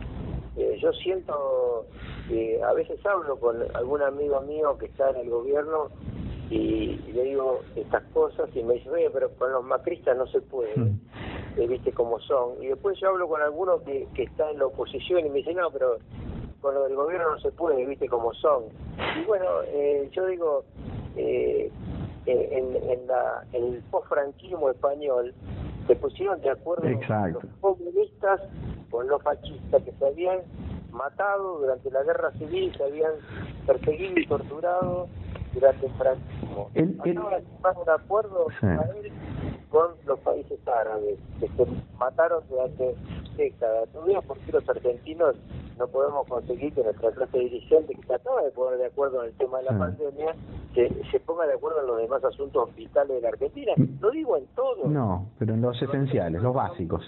[0.57, 1.85] Eh, yo siento
[2.27, 5.89] que a veces hablo con algún amigo mío que está en el gobierno
[6.49, 10.41] y, le digo estas cosas y me dice, oye, pero con los macristas no se
[10.41, 10.99] puede, hmm.
[11.57, 12.61] eh, viste cómo son.
[12.61, 15.53] Y después yo hablo con alguno que, que está en la oposición y me dice,
[15.53, 15.97] no, pero
[16.59, 18.65] con lo del gobierno no se puede, viste cómo son.
[19.19, 20.65] Y bueno, eh, yo digo,
[21.15, 21.71] eh,
[22.25, 25.33] en, en, la, en el post-franquismo español,
[25.87, 28.41] se pusieron de acuerdo los comunistas
[28.89, 30.39] con los fascistas que se habían
[30.91, 33.13] matado durante la guerra civil, se habían
[33.65, 35.07] perseguido y torturado
[35.53, 36.69] durante el franquismo.
[36.99, 38.47] Acaban de un acuerdo
[39.71, 41.65] con los países árabes, que se
[41.97, 42.95] mataron durante
[43.37, 43.89] décadas.
[43.93, 45.35] No veo por qué los argentinos
[45.81, 49.29] no podemos conseguir que nuestra clase dirigente, que se acaba de poner de acuerdo en
[49.29, 50.35] el tema de la pandemia,
[50.75, 53.71] se, se ponga de acuerdo en los demás asuntos vitales de la Argentina.
[53.99, 54.87] Lo digo en todo.
[54.87, 57.03] No, pero en los esenciales, los básicos.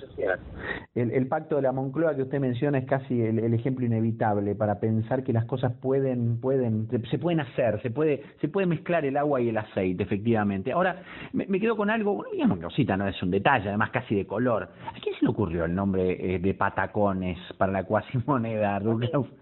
[0.96, 4.80] El, el pacto de la Moncloa que usted menciona es casi el, ejemplo inevitable para
[4.80, 9.18] pensar que las cosas pueden, pueden, se, pueden hacer, se puede, se puede mezclar el
[9.18, 10.72] agua y el aceite, efectivamente.
[10.72, 14.64] Ahora, me, quedo con algo, digamos cosita, no es un detalle, además casi de color.
[14.64, 18.78] ¿A quién se le ocurrió el nombre eh, de patacones para la cuasimoneda,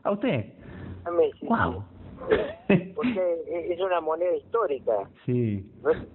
[0.03, 0.53] ¿A usted?
[1.05, 1.47] A mí, sí.
[1.47, 1.83] Wow.
[2.95, 5.09] Porque es una moneda histórica.
[5.25, 5.65] Sí.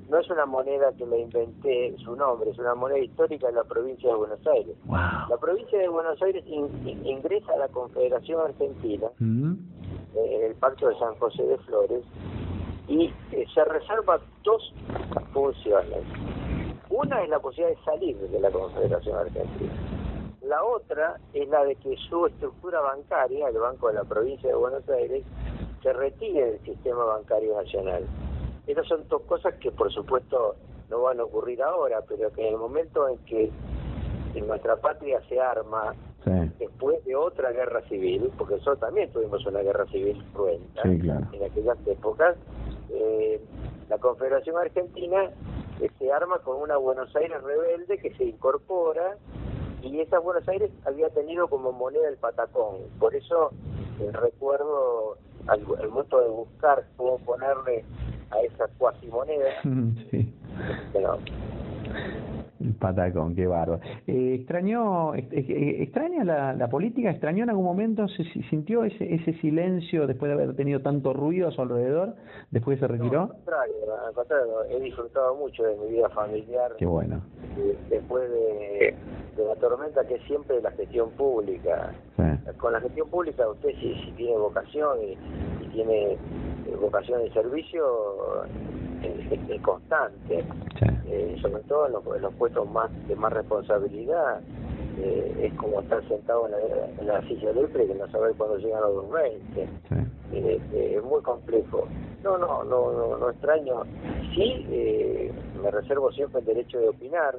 [0.08, 3.64] No es, una moneda que me inventé su nombre, es una moneda histórica de la
[3.64, 4.76] provincia de Buenos Aires.
[4.88, 9.52] La provincia de Buenos Aires ingresa a la Confederación Argentina mm.
[10.14, 12.04] eh, en el Pacto de San José de Flores
[12.88, 14.72] y eh, se reserva dos
[15.32, 16.04] funciones.
[16.90, 19.72] Una es la posibilidad de salir de la Confederación Argentina.
[20.42, 24.54] La otra es la de que su estructura bancaria, el Banco de la Provincia de
[24.54, 25.24] Buenos Aires,
[25.82, 28.04] se retire del sistema bancario nacional.
[28.66, 30.54] Estas son dos cosas que por supuesto
[30.88, 33.50] no van a ocurrir ahora, pero que en el momento en que
[34.34, 35.94] en nuestra patria se arma
[36.58, 41.78] después de otra guerra civil, porque nosotros también tuvimos una guerra civil cruenta en aquellas
[41.86, 42.36] épocas,
[42.90, 43.40] eh,
[43.88, 45.30] la Confederación Argentina
[45.98, 49.16] se arma con una Buenos Aires rebelde que se incorpora
[49.82, 52.76] y esa Buenos Aires había tenido como moneda el patacón.
[52.98, 53.50] Por eso
[54.00, 57.84] eh, recuerdo al, momento de buscar cómo ponerle
[58.30, 59.50] a esa cuasi moneda.
[60.10, 60.32] Sí.
[60.94, 61.04] El
[62.74, 63.80] patacón, qué bárbaro.
[64.06, 67.10] Eh, ¿Extrañó, extraña la, política?
[67.10, 68.06] ¿Extrañó en algún momento?
[68.08, 72.14] ¿Se sintió ese, ese silencio después de haber tenido tanto ruido a su alrededor?
[72.50, 73.22] ¿Después se retiró?
[73.22, 73.74] al contrario,
[74.06, 76.72] al contrario, he disfrutado mucho de mi vida familiar.
[76.78, 77.20] Qué bueno.
[77.88, 78.94] Después de,
[79.36, 81.94] la tormenta que es siempre la gestión pública.
[82.58, 85.16] Con la gestión pública usted si, si tiene vocación y,
[85.72, 86.18] tiene eh,
[86.80, 87.84] vocación de servicio
[89.30, 90.44] es, constante,
[91.08, 94.40] eh, sobre todo en los, puestos más de más responsabilidad.
[94.98, 96.58] Eh, es como estar sentado en la,
[96.98, 99.68] en la silla eléctrica y no saber cuándo llegan los 20.
[100.32, 101.86] Eh, es muy complejo.
[102.22, 103.82] No, no, no, no, extraño.
[104.34, 104.66] Sí,
[105.62, 107.36] me reservo siempre el derecho de opinar,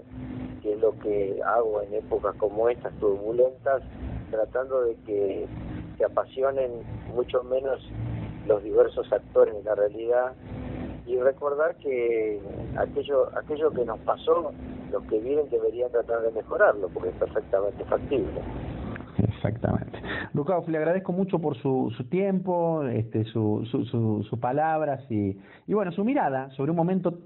[0.62, 3.82] que es lo que hago en épocas como estas turbulentas,
[4.30, 5.48] tratando de que
[5.98, 6.72] se apasionen
[7.14, 7.82] mucho menos
[8.48, 10.34] los diversos actores de la realidad
[11.08, 12.40] y recordar que
[12.78, 14.52] aquello aquello que nos pasó,
[14.92, 18.42] los que vienen deberían tratar de mejorarlo, porque es perfectamente factible.
[19.18, 20.00] Exactamente.
[20.34, 25.74] Lucas, le agradezco mucho por su, su tiempo, este, su, su, sus palabras y, y
[25.74, 27.18] bueno, su mirada sobre un momento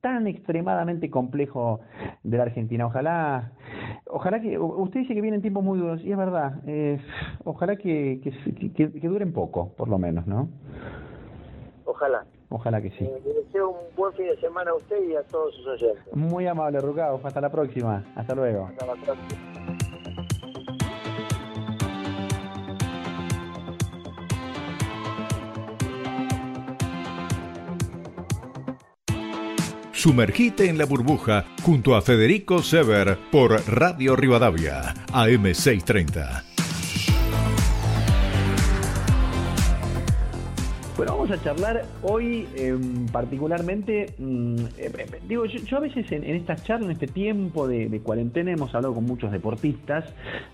[0.00, 1.80] tan extremadamente complejo
[2.22, 2.86] de la Argentina.
[2.86, 3.50] Ojalá,
[4.08, 7.00] ojalá que, usted dice que vienen tiempos muy duros, y es verdad, eh,
[7.44, 10.48] ojalá que, que, que, duren poco, por lo menos, ¿no?
[11.84, 12.24] Ojalá.
[12.48, 13.04] Ojalá que sí.
[13.04, 16.14] Eh, le deseo un buen fin de semana a usted y a todos sus oyentes.
[16.14, 17.20] Muy amable, Rucao.
[17.22, 18.04] Hasta la próxima.
[18.14, 18.66] Hasta luego.
[18.66, 19.76] Hasta la próxima.
[30.06, 36.45] Sumergite en la burbuja junto a Federico Sever por Radio Rivadavia, AM630.
[40.96, 46.24] Bueno, vamos a charlar hoy em, particularmente, mm, eh, eh, digo, yo, a veces en,
[46.24, 50.06] estas charlas, en este tiempo de, cuarentena, hemos hablado con muchos deportistas,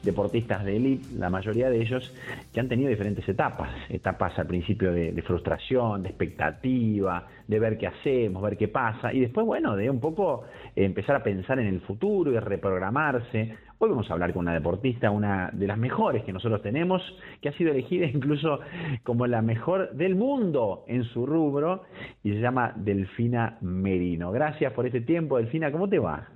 [0.03, 2.13] deportistas de élite, la mayoría de ellos
[2.53, 7.79] que han tenido diferentes etapas, etapas al principio de, de frustración, de expectativa, de ver
[7.79, 10.43] qué hacemos, ver qué pasa, y después, bueno, de un poco
[10.77, 13.57] empezar a pensar en el futuro y reprogramarse.
[13.79, 17.03] Hoy vamos a hablar con una deportista, una de las mejores que nosotros tenemos,
[17.41, 18.61] que ha sido elegida incluso
[19.03, 21.83] como la mejor del mundo en su rubro
[22.23, 24.33] y se llama Delfina Merino.
[24.33, 26.29] Gracias por este tiempo, Delfina, ¿cómo te va?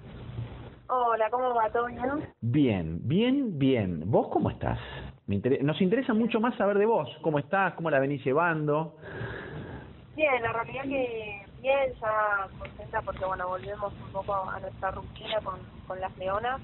[0.88, 1.68] Hola, ¿cómo va?
[1.70, 2.00] ¿Todo bien?
[2.40, 4.02] Bien, bien, bien.
[4.06, 4.78] ¿Vos cómo estás?
[5.26, 8.96] Nos interesa mucho más saber de vos, cómo estás, cómo la venís llevando.
[10.14, 15.40] Bien, la realidad que bien, ya contenta porque bueno, volvemos un poco a nuestra rutina
[15.42, 16.60] con, con las leonas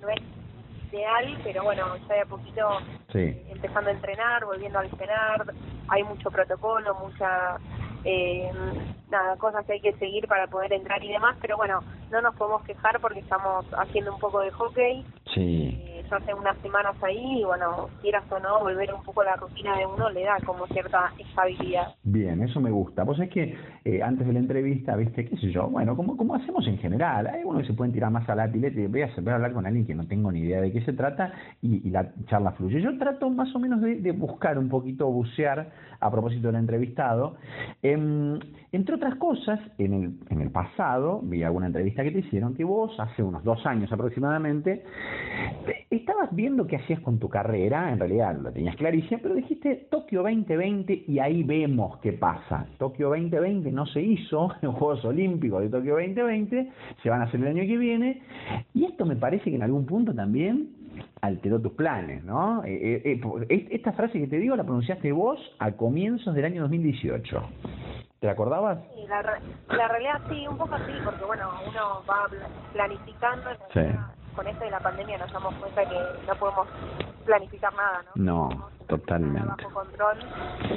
[0.00, 0.20] no es
[0.92, 2.68] ideal, pero bueno, ya de a poquito
[3.14, 5.54] empezando a entrenar, volviendo a entrenar,
[5.88, 7.58] hay mucho protocolo, mucha
[8.04, 8.50] eh,
[9.10, 12.34] nada, cosas que hay que seguir para poder entrar y demás, pero bueno, no nos
[12.34, 15.04] podemos quejar porque estamos haciendo un poco de hockey.
[15.38, 15.82] Sí.
[15.86, 19.36] Eh, hace unas semanas ahí y bueno, quieras o no, volver un poco a la
[19.36, 21.94] rutina de uno le da como cierta estabilidad.
[22.02, 23.04] Bien, eso me gusta.
[23.04, 26.34] Pues es que eh, antes de la entrevista, viste, qué sé yo, bueno, como, como
[26.34, 29.10] hacemos en general, hay uno que se pueden tirar más a la pileta voy a,
[29.20, 31.88] voy a hablar con alguien que no tengo ni idea de qué se trata y,
[31.90, 32.80] la charla fluye.
[32.80, 35.70] Yo trato más o menos de, de buscar un poquito, bucear
[36.00, 37.36] a propósito del entrevistado.
[37.82, 38.38] Em,
[38.72, 42.64] entre otras cosas, en el, en el pasado, vi alguna entrevista que te hicieron, que
[42.64, 44.84] vos, hace unos dos años aproximadamente,
[45.90, 50.22] estabas viendo qué hacías con tu carrera, en realidad lo tenías clarísimo, pero dijiste Tokio
[50.22, 52.66] 2020 y ahí vemos qué pasa.
[52.78, 56.70] Tokio 2020 no se hizo, en Juegos Olímpicos de Tokio 2020,
[57.02, 58.22] se van a hacer el año que viene,
[58.74, 60.78] y esto me parece que en algún punto también
[61.20, 62.64] alteró tus planes, ¿no?
[62.64, 66.62] Eh, eh, eh, esta frase que te digo la pronunciaste vos a comienzos del año
[66.62, 67.42] 2018.
[68.20, 68.78] ¿Te acordabas?
[68.94, 72.26] Sí, la, la realidad sí, un poco así, porque bueno, uno va
[72.72, 73.50] planificando,
[74.34, 76.68] con esto de la pandemia nos damos cuenta que no podemos
[77.24, 78.48] planificar nada, ¿no?
[78.48, 79.48] No, totalmente.
[79.48, 80.18] Bajo control,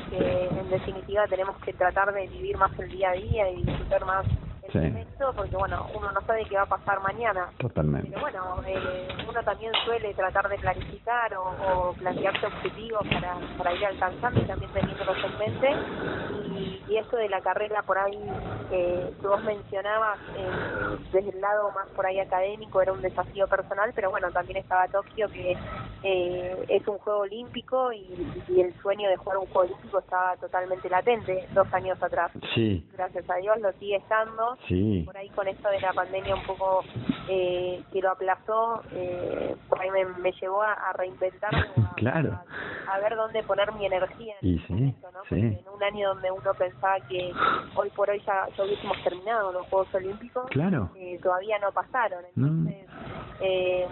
[0.09, 4.05] que en definitiva tenemos que tratar de vivir más el día a día y disfrutar
[4.05, 4.25] más
[4.73, 7.49] esto, porque bueno, uno no sabe qué va a pasar mañana.
[7.57, 8.07] Totalmente.
[8.09, 13.73] Pero bueno, eh, uno también suele tratar de planificar o, o plantearse objetivos para, para
[13.73, 15.69] ir alcanzando y también teniéndolos en mente.
[16.91, 18.19] Y, esto de la carrera por ahí
[18.69, 23.91] que vos mencionabas, eh, desde el lado más por ahí académico, era un desafío personal,
[23.95, 25.57] pero bueno, también estaba Tokio, que
[26.03, 30.35] eh, es un juego olímpico y, y el sueño de jugar un juego olímpico estaba
[30.37, 32.31] totalmente latente dos años atrás.
[32.55, 32.85] Sí.
[32.93, 34.57] Gracias a Dios lo sigue estando.
[34.67, 35.03] Sí.
[35.05, 36.83] Por ahí con esto de la pandemia un poco
[37.29, 42.31] eh, que lo aplazó, eh, por ahí me, me llevó a, a reinventarme, a, Claro.
[42.87, 45.19] a, a ver dónde poner mi energía en Y ese sí, momento, ¿no?
[45.29, 45.35] sí.
[45.39, 47.31] En un año donde uno pensaba que
[47.75, 50.89] hoy por hoy ya, ya hubiésemos terminado los Juegos Olímpicos, Claro.
[50.95, 52.23] eh, todavía no pasaron.
[52.35, 52.45] Mm.
[52.67, 52.85] Entonces,
[53.41, 53.85] eh,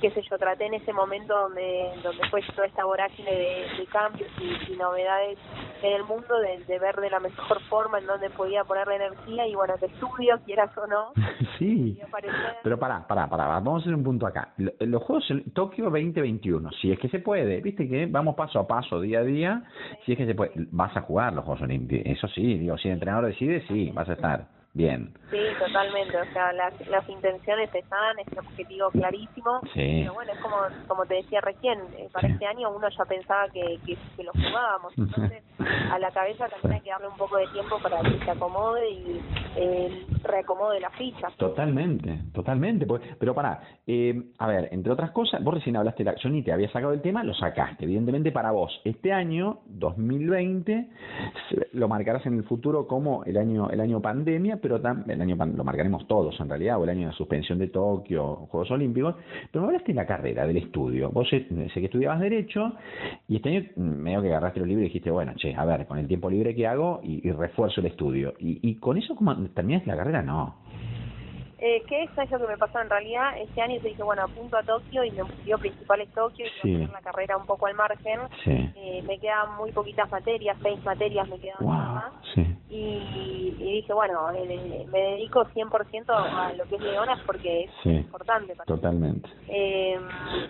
[0.00, 3.86] qué sé yo, traté en ese momento donde donde fue toda esta vorágine de, de
[3.92, 5.38] cambios y, y novedades
[5.82, 8.96] en el mundo, de, de ver de la mejor forma en donde podía poner la
[8.96, 11.12] energía y bueno, que estudio, quieras o no,
[11.58, 11.98] Sí.
[12.62, 14.52] Pero pará, pará, pará, vamos a hacer un punto acá.
[14.56, 18.66] Lo- Los Juegos Tokio 2021, si es que se puede, viste que vamos paso a
[18.66, 19.62] paso, día a día,
[20.04, 22.88] si es que se puede, vas a jugar los Juegos Olímpicos, eso sí, digo, si
[22.88, 25.12] el entrenador decide, sí, vas a estar bien.
[25.30, 26.16] Sí, totalmente.
[26.16, 29.60] O sea, las, las intenciones están, es un objetivo clarísimo.
[29.74, 30.00] Sí.
[30.02, 30.56] Pero bueno, es como,
[30.88, 32.32] como te decía recién, eh, para Sí.
[32.34, 34.92] este año uno ya pensaba que, que, que lo jugábamos.
[34.98, 35.42] Entonces,
[35.90, 38.90] a la cabeza también hay que darle un poco de tiempo para que se acomode
[38.90, 39.20] y
[39.56, 41.34] eh, reacomode las fichas.
[41.36, 42.86] Totalmente, totalmente.
[42.86, 46.34] pues, Pero pará, eh, a ver, entre otras cosas, vos recién hablaste de la acción
[46.36, 47.84] y te había sacado el tema, lo sacaste.
[47.84, 50.88] Evidentemente para vos, este año, 2020,
[51.48, 55.22] se- lo marcarás en el futuro como el año el año pandemia, pero también el
[55.22, 59.16] año lo marcaremos todos en realidad, o el año de suspensión de Tokio, Juegos Olímpicos.
[59.50, 61.10] Pero me hablaste de la carrera, del estudio.
[61.10, 62.74] Vos sé, que estudiabas Derecho
[63.28, 65.86] y este año mm, medio que agarraste los libros y dijiste, bueno, che, a ver,
[65.86, 68.34] con el tiempo libre que hago y, y refuerzo el estudio.
[68.38, 70.22] Y, y con eso, ¿cómo terminaste la carrera?
[70.22, 70.56] No.
[71.62, 73.36] Eh, eso es lo que me pasó en realidad.
[73.38, 76.48] Este año te dije, bueno, apunto a Tokio y mi objetivo principal es Tokio y
[76.48, 76.60] Sí.
[76.62, 78.20] quiero hacer la carrera un poco al margen.
[78.44, 78.72] Sí.
[78.76, 82.12] Eh, me quedan muy poquitas materias, seis materias me quedan nada más.
[82.34, 82.56] sí.
[82.70, 87.70] y, y dije, bueno, eh, me dedico 100% a lo que es Leonas porque es
[87.86, 88.64] importante para.
[88.66, 89.28] Totalmente.
[89.48, 89.98] Eh,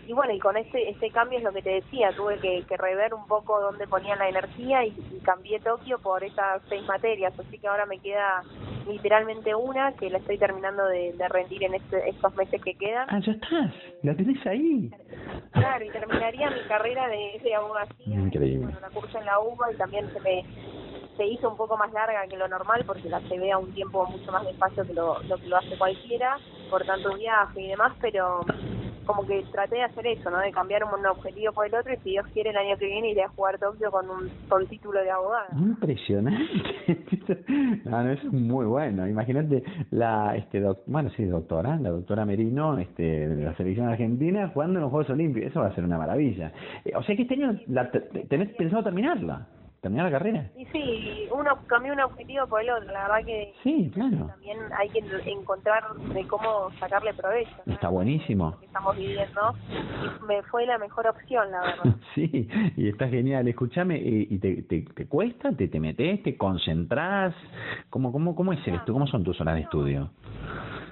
[0.06, 2.76] y bueno, y con este, este cambio es lo que te decía, tuve que, que
[2.76, 7.32] rever un poco dónde ponía la energía y, y cambié Tokio por esas seis materias,
[7.38, 8.42] así que ahora me queda
[8.86, 13.06] literalmente una que la estoy terminando de, de rendir en este, estos meses que quedan.
[13.10, 13.72] Ah, ya estás.
[14.02, 14.90] La tenés ahí.
[15.52, 18.16] Claro, y terminaría mi carrera de, de abogacía.
[18.16, 18.66] Increíble.
[18.66, 20.44] Bueno, la curso en la UBA y también se me
[21.16, 24.06] se hizo un poco más larga que lo normal porque la llevé a un tiempo
[24.06, 26.38] mucho más despacio que lo, lo que lo hace cualquiera,
[26.70, 28.40] por tanto viaje y demás, pero
[29.06, 30.38] como que traté de hacer eso, ¿no?
[30.38, 33.10] De cambiar un objetivo por el otro y si Dios quiere el año que viene
[33.10, 35.48] iré a jugar Tokio con un con título de abogada.
[35.58, 36.40] Impresionante.
[37.84, 39.06] No, eso es muy bueno.
[39.08, 44.48] Imagínate la, este, doc- bueno, sí, doctora, la doctora Merino, este, de la selección argentina,
[44.52, 45.50] jugando en los Juegos Olímpicos.
[45.50, 46.52] Eso va a ser una maravilla.
[46.84, 49.46] Eh, o sea que este año la, te- tenés pensado terminarla,
[49.80, 50.50] terminar la carrera.
[50.56, 54.26] Y sí, uno cambió un objetivo por el otro, la verdad que Sí, claro.
[54.26, 57.50] también hay que encontrar de cómo sacarle provecho.
[57.66, 57.72] ¿no?
[57.74, 58.58] Está buenísimo.
[58.60, 59.54] que estamos viviendo
[60.20, 61.94] y me fue la mejor opción, la verdad.
[62.14, 63.46] Sí, y está genial.
[63.48, 65.52] Escúchame, ¿y y te, te, te cuesta?
[65.52, 66.22] ¿Te, ¿Te metes?
[66.22, 67.34] ¿Te concentrás?
[67.88, 70.10] ¿Cómo, cómo, cómo es el estu- ¿Cómo son tus horas de estudio?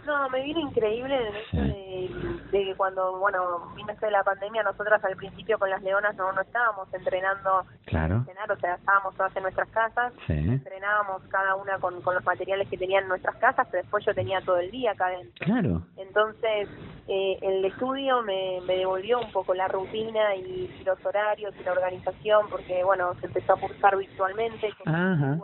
[0.09, 4.25] No, me vino increíble el hecho de, de que cuando, bueno, vino esto de la
[4.25, 8.17] pandemia, nosotras al principio con las leonas no, no estábamos entrenando Claro.
[8.17, 10.33] entrenar, o sea, estábamos todas en nuestras casas, Sí.
[10.33, 14.15] entrenábamos cada una con, con los materiales que tenían en nuestras casas, pero después yo
[14.15, 15.45] tenía todo el día acá adentro.
[15.45, 15.83] Claro.
[15.99, 16.69] Entonces,
[17.07, 21.65] eh, el estudio me, me devolvió un poco la rutina y, y los horarios y
[21.65, 24.73] la organización, porque, bueno, se empezó a cursar virtualmente.
[24.87, 25.39] Ajá.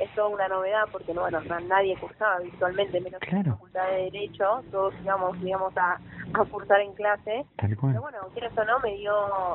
[0.00, 3.52] Es toda una novedad, porque, no, bueno, na- nadie cursaba virtualmente, menos en la Claro.
[3.52, 5.98] Facultad de Derecho, todos íbamos, digamos, a,
[6.34, 7.44] a cursar en clase.
[7.56, 7.92] Tal cual.
[7.92, 9.12] Pero bueno, quieras o no, me dio,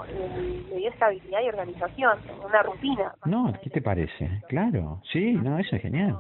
[0.08, 3.14] eh, me dio estabilidad y organización, una rutina.
[3.26, 4.42] No, ¿qué te parece?
[4.48, 6.16] Claro, sí, no, eso es genial.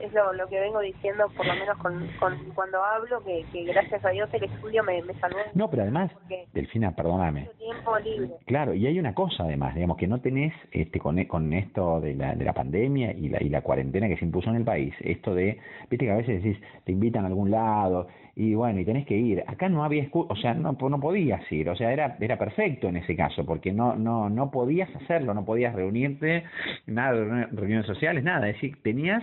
[0.00, 3.64] Es lo, lo que vengo diciendo, por lo menos con, con cuando hablo, que, que
[3.64, 6.10] gracias a Dios el estudio me, me salvó No, pero además,
[6.52, 7.48] Delfina, perdóname.
[7.58, 8.30] tiempo libre.
[8.46, 12.14] Claro, y hay una cosa además, digamos que no tenés este con, con esto de
[12.14, 14.94] la, de la pandemia y la, y la cuarentena que se impuso en el país,
[15.00, 15.58] esto de,
[15.90, 19.16] viste que a veces decís, te invitan a algún lado y bueno, y tenés que
[19.16, 19.42] ir.
[19.46, 22.96] Acá no había o sea, no, no podías ir, o sea, era era perfecto en
[22.96, 26.44] ese caso, porque no no no podías hacerlo, no podías reunirte,
[26.86, 29.22] nada reuniones sociales, nada, es decir, tenías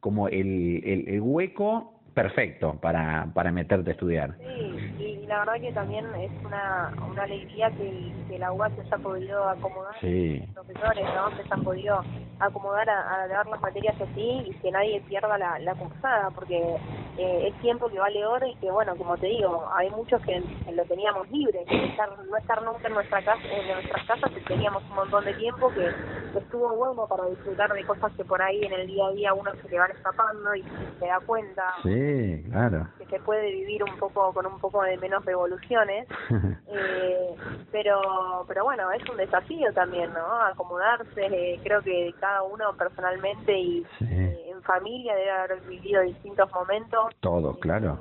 [0.00, 4.34] como el, el hueco perfecto para, para meterte a estudiar.
[4.38, 8.80] Sí, y la verdad que también es una, una alegría que, que la UBA se
[8.80, 10.38] haya podido acomodar, sí.
[10.54, 11.36] los profesores ¿no?
[11.36, 12.02] se hayan podido
[12.38, 16.78] acomodar a, a, dar las materias así y que nadie pierda la, la cursada, porque
[17.18, 20.42] eh, es tiempo que vale oro y que, bueno, como te digo, hay muchos que,
[20.72, 24.40] lo teníamos libre, que estar, no estar nunca en nuestra casa, en nuestras casas, que
[24.40, 25.90] teníamos un montón de tiempo que,
[26.36, 29.50] estuvo bueno para disfrutar de cosas que por ahí en el día a día uno
[29.62, 30.62] se le van escapando y
[30.98, 32.88] se da cuenta sí, claro.
[32.98, 36.06] que se puede vivir un poco con un poco de menos revoluciones,
[36.68, 37.34] eh,
[37.72, 40.42] pero pero bueno, es un desafío también, ¿no?
[40.42, 46.50] Acomodarse, eh, creo que cada uno personalmente y eh, en familia debe haber vivido distintos
[46.52, 47.14] momentos.
[47.20, 48.00] Todo, claro.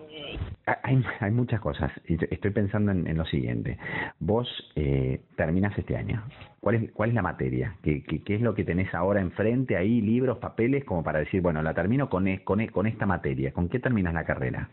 [0.65, 1.91] hay, hay muchas cosas.
[2.05, 3.77] Estoy pensando en, lo siguiente.
[4.19, 6.23] Vos eh, terminás este año.
[6.59, 7.75] ¿Cuál es, ¿Cuál es la materia?
[7.83, 11.61] ¿Qué, qué, es lo que tenés ahora enfrente ahí, libros, papeles, como para decir, bueno,
[11.61, 13.53] la termino con, con, con esta materia?
[13.53, 14.69] ¿Con qué terminas la carrera?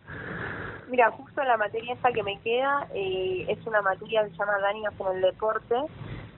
[0.92, 4.58] Mira, justo la materia esta que me queda eh, es una materia que se llama
[4.58, 5.74] Daños en el Deporte.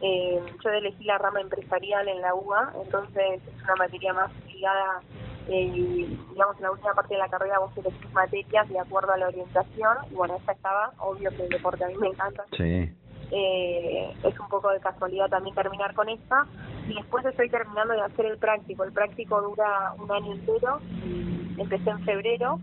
[0.00, 5.00] Eh, yo elegí la rama empresarial en la UBA, entonces es una materia más ligada,
[5.48, 9.16] eh, digamos, en la última parte de la carrera vos elegís materias de acuerdo a
[9.16, 9.96] la orientación.
[10.10, 12.44] Y bueno, esta estaba, obvio que el deporte a mí me encanta.
[12.56, 12.90] Sí.
[13.30, 16.46] Eh, es un poco de casualidad también terminar con esta.
[16.88, 18.84] Y después estoy terminando de hacer el práctico.
[18.84, 20.80] El práctico dura un año entero
[21.58, 22.60] empecé en febrero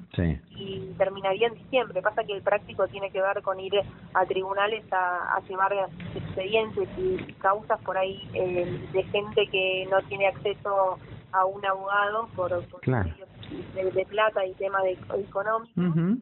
[0.56, 2.02] y terminaría en diciembre.
[2.02, 3.74] Pasa que el práctico tiene que ver con ir
[4.14, 5.74] a tribunales a, llevar
[6.16, 10.98] expedientes y causas por ahí eh, de gente que no tiene acceso
[11.34, 15.72] a un abogado por, por de, plata y tema de económico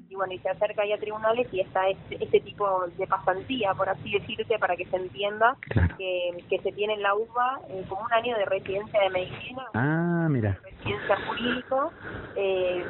[0.10, 3.74] y bueno y se acerca ahí a tribunales y está este, este tipo de pasantía
[3.74, 5.56] por así decirse para que se entienda
[5.98, 9.66] que, que se tiene en la UBA eh, como un año de residencia de medicina
[9.74, 10.60] ah mira.
[10.64, 11.92] residencia jurídico
[12.36, 12.86] eh,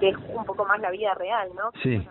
[0.00, 2.06] que es un poco más la vida real no sí.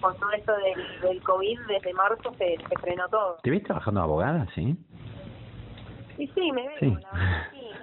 [0.00, 3.38] Con todo esto del, del COVID desde marzo se, se frenó todo.
[3.42, 4.76] ¿te ves trabajando abogada sí?
[6.16, 6.96] Sí, sí, me veo, sí.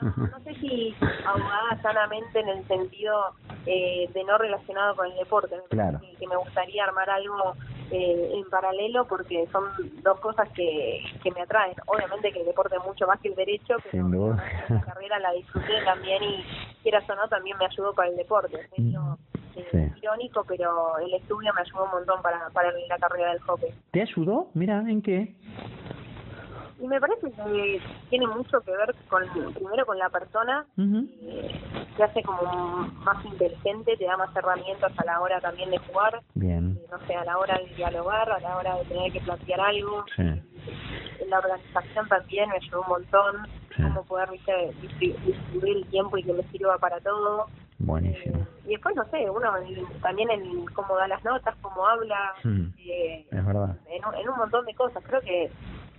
[0.02, 0.96] No, sé si
[1.26, 3.34] abogada sanamente en el sentido
[3.66, 5.56] eh, de no relacionado con el deporte.
[5.70, 6.00] Claro.
[6.20, 7.56] Que, me gustaría armar algo
[7.92, 9.66] eh, en paralelo porque son
[10.02, 11.76] dos cosas que, que me atraen.
[11.88, 14.38] Obviamente que el deporte es mucho más que el derecho, pero
[14.70, 16.44] la carrera la disfruté también y
[16.82, 18.60] quieras o no, también me ayudó con el deporte.
[18.60, 19.18] Es medio,
[19.56, 23.70] eh, irónico, pero el estudio me ayudó un montón para, para la carrera del hockey.
[23.92, 24.50] ¿Te ayudó?
[24.54, 25.36] Mira, ¿en qué?
[26.82, 29.24] Y me parece que tiene mucho que ver con
[29.54, 31.62] primero con la persona eh,
[31.96, 36.22] que hace como más inteligente te da más herramientas a la hora también de jugar
[36.34, 39.22] bien eh, no sé a la hora de dialogar a la hora de tener que
[39.22, 40.24] plantear algo sí.
[41.30, 46.44] la organización también me ayudó un montón cómo poder distribuir el tiempo y que me
[46.44, 47.48] sirva para todo
[47.84, 48.38] Buenísimo.
[48.38, 49.52] Eh, y después, no sé, uno
[50.04, 53.76] también en cómo da las notas, cómo habla, es verdad.
[53.88, 55.04] En, en un montón de cosas.
[55.08, 55.50] Creo que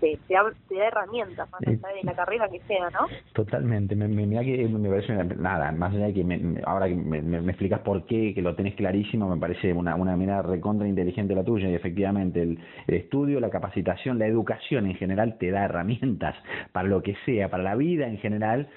[0.02, 3.06] te, te, da herramientas más allá de la carrera que sea, ¿no?
[3.32, 7.22] Totalmente, me, me, que me parece nada, más allá de que me, ahora que me,
[7.22, 11.36] me, explicas por qué, que lo tenés clarísimo, me parece una, una mirada recontra inteligente
[11.36, 15.66] la tuya y efectivamente el, el estudio, la capacitación, la educación en general te da
[15.66, 16.34] herramientas
[16.72, 18.68] para lo que sea, para la vida en general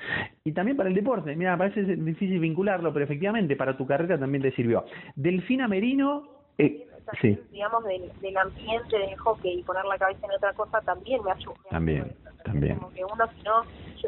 [0.44, 1.36] y también para el deporte.
[1.36, 4.86] Mira, me parece difícil vincularlo, pero efectivamente para tu carrera también te sirvió.
[5.16, 6.36] Delfina Merino...
[6.58, 6.88] Eh,
[7.22, 7.40] sí.
[7.52, 11.32] digamos, del, del ambiente del hockey y poner la cabeza en otra cosa también me
[11.32, 11.56] ayuda.
[11.70, 12.78] También, también.
[12.78, 13.64] Como que uno, si no,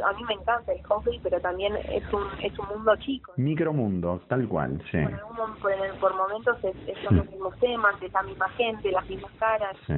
[0.05, 3.33] a mí me encanta el hockey, pero también es un, es un mundo chico.
[3.37, 4.99] Micromundo, tal cual, sí.
[5.61, 9.75] Por, por, momentos es, son los mismos temas, es la misma gente, las mismas caras.
[9.85, 9.93] Sí.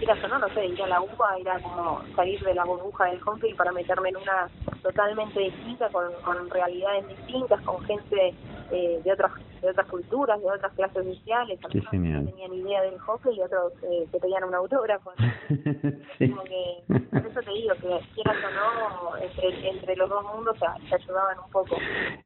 [0.00, 3.20] Era no, no sé, ir a la UBA era como salir de la burbuja del
[3.20, 4.48] hockey para meterme en una
[4.82, 8.34] totalmente distinta, con, con realidades distintas, con gente
[8.72, 9.32] eh, de otras
[9.62, 12.24] de otras culturas, de otras clases sociales, Qué genial.
[12.24, 15.12] no tenían idea del hockey y otros eh, que pedían un autógrafo.
[16.18, 16.28] sí.
[16.28, 20.56] Como que, por eso te digo que quieras o no, entre, entre los dos mundos
[20.58, 21.76] se, ayudaban un poco.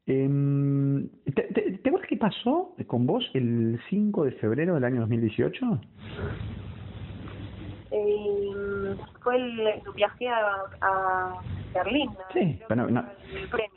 [0.05, 5.81] Eh, ¿te, te qué pasó con vos el 5 de febrero del año 2018?
[7.91, 11.33] Eh, fue el, viaje a, a
[11.73, 12.09] Berlín.
[12.11, 12.33] ¿no?
[12.33, 13.03] Sí, pero no,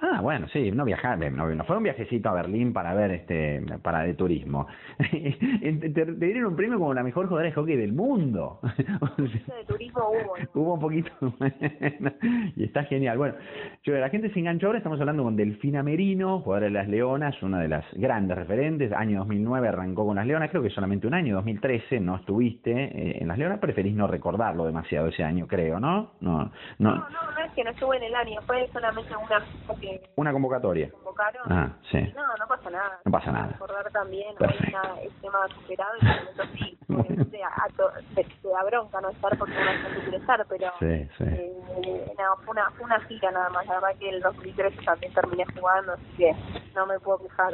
[0.01, 4.03] Ah, bueno, sí, no viajar, no, fue un viajecito a Berlín para ver, este, para
[4.03, 4.67] de turismo.
[4.99, 8.61] te, dieron un premio como la mejor jugadora de hockey del mundo.
[9.17, 10.63] de turismo hubo.
[10.63, 11.11] hubo un poquito,
[12.57, 13.19] y está genial.
[13.19, 13.35] Bueno,
[13.83, 17.43] yo, la gente se enganchó ahora, estamos hablando con Delfina Merino, jugadora de las Leonas,
[17.43, 21.15] una de las grandes referentes, año 2009 arrancó con las Leonas, creo que solamente un
[21.15, 25.78] año, 2013 no estuviste eh, en las Leonas, preferís no recordarlo demasiado ese año, creo,
[25.78, 26.12] ¿no?
[26.20, 29.44] No, no, no, no es que no estuve en el año, fue solamente una
[29.78, 30.90] que una convocatoria.
[30.90, 31.53] Convocaron.
[31.53, 32.01] Ah, sí.
[32.16, 32.98] No, no pasa nada.
[33.05, 33.48] No pasa nada.
[33.48, 37.66] Recordar también, hoy el tema superado y momento sí, obviamente a,
[38.14, 41.24] te, te, da bronca no estar porque uno gente quiere estar, pero sí, sí.
[41.24, 45.12] Eh, no, fue una, fue una gira nada más, la verdad que el 2013 también
[45.12, 46.34] terminé jugando, así que
[46.74, 47.53] no me puedo quejar.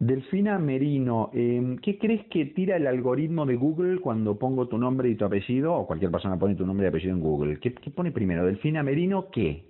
[0.00, 5.08] Delfina Merino, eh, ¿qué crees que tira el algoritmo de Google cuando pongo tu nombre
[5.08, 7.58] y tu apellido, o cualquier persona pone tu nombre y apellido en Google?
[7.58, 8.46] ¿Qué, qué pone primero?
[8.46, 9.64] Delfina Merino, ¿qué?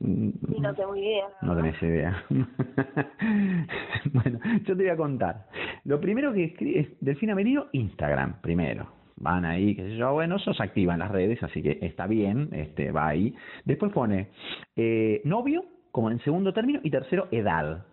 [0.00, 1.26] Y no tengo idea.
[1.42, 2.24] No, no tenés idea.
[4.12, 5.46] bueno, yo te voy a contar.
[5.84, 8.86] Lo primero que escribe es Delfina Merino, Instagram, primero.
[9.16, 12.50] Van ahí, qué sé yo, bueno, sos activa en las redes, así que está bien,
[12.52, 13.34] este va ahí.
[13.64, 14.28] Después pone
[14.76, 17.84] eh, novio, como en segundo término, y tercero, edad.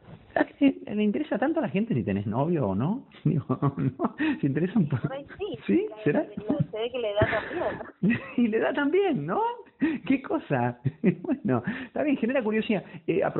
[0.59, 3.07] ¿Le interesa tanto a la gente si tenés novio o no?
[3.23, 3.45] Digo,
[3.77, 4.15] ¿no?
[4.39, 5.07] ¿Se interesa un poco?
[5.37, 5.87] Sí, ¿Sí?
[6.03, 6.25] ¿Será?
[6.71, 8.19] Se ve que le da también.
[8.37, 9.41] y le da también, ¿no?
[10.07, 10.79] ¿Qué cosa?
[11.21, 12.83] bueno, está bien, genera curiosidad.
[13.07, 13.33] Eh, a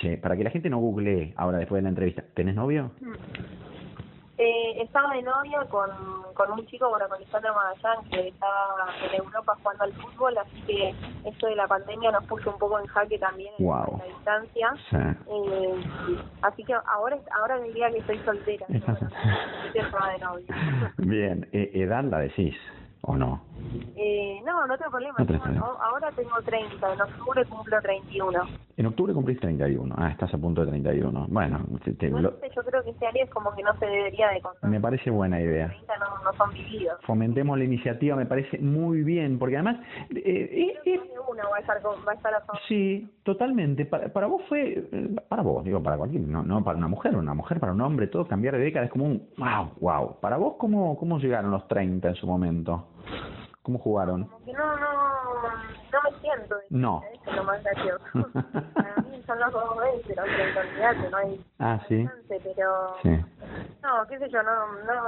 [0.00, 2.92] che, para que la gente no googlee ahora después de la entrevista, ¿tenés novio?
[4.36, 5.90] Eh, estaba de novio con,
[6.34, 10.60] con un chico, bueno, con Lisandro Magallán, que estaba en Europa jugando al fútbol, así
[10.62, 13.92] que esto de la pandemia nos puso un poco en jaque también wow.
[13.92, 14.74] en la distancia.
[14.90, 14.96] Sí.
[15.30, 15.84] Eh,
[16.42, 18.66] así que ahora ahora diría que estoy soltera.
[18.68, 18.80] ¿no?
[18.80, 19.08] Bueno,
[19.74, 20.46] de novio.
[20.98, 22.56] Bien, eh, ¿edad la decís
[23.02, 23.40] o no?
[23.96, 25.14] Eh, no, no tengo problema.
[25.18, 25.66] No Tengo- problema.
[25.82, 28.40] ahora tengo 30, en octubre cumplo 31.
[28.76, 29.94] En octubre cumplís 31.
[29.96, 31.26] Ah, estás a punto de 31.
[31.28, 33.86] Bueno, te- te- No lo- yo creo que este año es como que no se
[33.86, 34.68] debería de contar.
[34.68, 35.68] me parece buena idea.
[35.68, 36.98] 30 no, no son vividos.
[37.02, 39.76] Fomentemos la iniciativa, me parece muy bien, porque además...
[40.10, 41.00] eh, eh,
[41.30, 42.42] uno va a estar, con, va a estar a.
[42.68, 43.86] Sí, totalmente.
[43.86, 47.16] Para, para vos fue, eh, para vos, digo, para cualquier, no, no para una mujer,
[47.16, 50.20] una mujer, para un hombre, todo cambiar de década es como un wow, wow.
[50.20, 52.88] Para vos, ¿cómo, cómo llegaron los 30 en su momento?
[53.62, 54.24] ¿Cómo jugaron?
[54.24, 54.92] Como que no, no,
[55.42, 56.56] no me siento.
[56.70, 57.02] No.
[57.12, 58.04] Eso es lo más gracioso.
[58.74, 62.04] Para mí son los dos veces, pero en realidad que no hay Ah, sí.
[62.06, 62.96] chance, pero...
[63.02, 63.24] Sí.
[63.82, 65.02] No, qué sé yo, no, no,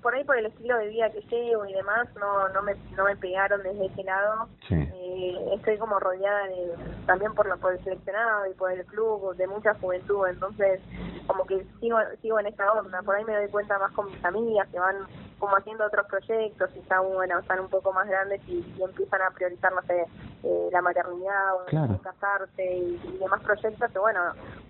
[0.00, 3.04] por ahí por el estilo de vida que llevo y demás, no, no me, no
[3.04, 4.48] me pegaron desde ese lado.
[4.68, 4.74] Sí.
[4.76, 6.72] Eh, estoy como rodeada de,
[7.06, 10.80] también por, lo, por el seleccionado y por el club, de mucha juventud, entonces
[11.26, 13.02] como que sigo, sigo en esa onda.
[13.02, 14.96] Por ahí me doy cuenta más con mis amigas que van
[15.42, 19.22] como haciendo otros proyectos y están, bueno, están un poco más grandes y, y empiezan
[19.22, 20.06] a priorizar, no sé,
[20.44, 21.98] eh, la maternidad o Claro.
[22.00, 24.20] casarse y, y demás proyectos que, bueno,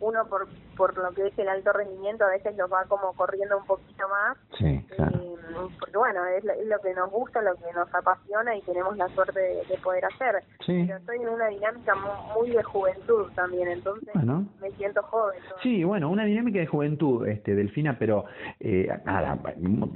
[0.01, 0.47] uno por,
[0.79, 4.09] por lo que es el alto rendimiento a veces los va como corriendo un poquito
[4.09, 5.19] más Sí, claro.
[5.19, 5.37] eh,
[5.79, 8.97] porque bueno, es lo, es lo que nos gusta, lo que nos apasiona y tenemos
[8.97, 10.43] la suerte de, de poder hacer.
[10.65, 10.85] Sí.
[10.87, 14.47] Pero estoy en una dinámica mu- muy de juventud también, entonces Bueno.
[14.61, 15.39] me siento joven.
[15.63, 18.25] Sí, bueno, una dinámica de juventud, este, Delfina, pero
[18.61, 19.39] eh, nada,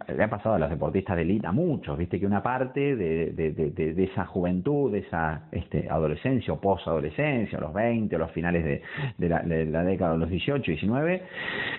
[0.09, 3.33] le ha pasado a los deportistas de élite, a muchos, viste que una parte de,
[3.33, 8.31] de, de, de- esa juventud, de esa este, adolescencia o posadolescencia, los 20, o los
[8.33, 8.83] finales de,
[9.19, 11.23] de, la, de la década de los 18, 19,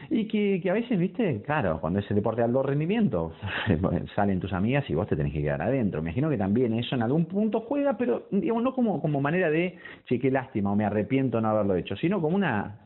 [0.09, 3.33] y que, que a veces, viste, claro, cuando ese deporte de alto rendimiento,
[4.15, 6.01] salen tus amigas y vos te tenés que quedar adentro.
[6.01, 9.49] Me imagino que también eso en algún punto juega, pero digamos, no como, como manera
[9.49, 9.75] de,
[10.05, 12.79] che, qué lástima o me arrepiento no haberlo hecho, sino como una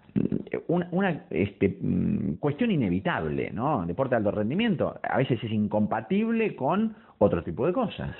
[0.67, 3.85] una, una este, mm, cuestión inevitable, ¿no?
[3.85, 8.15] Deporte de alto rendimiento a veces es incompatible con otro tipo de cosas.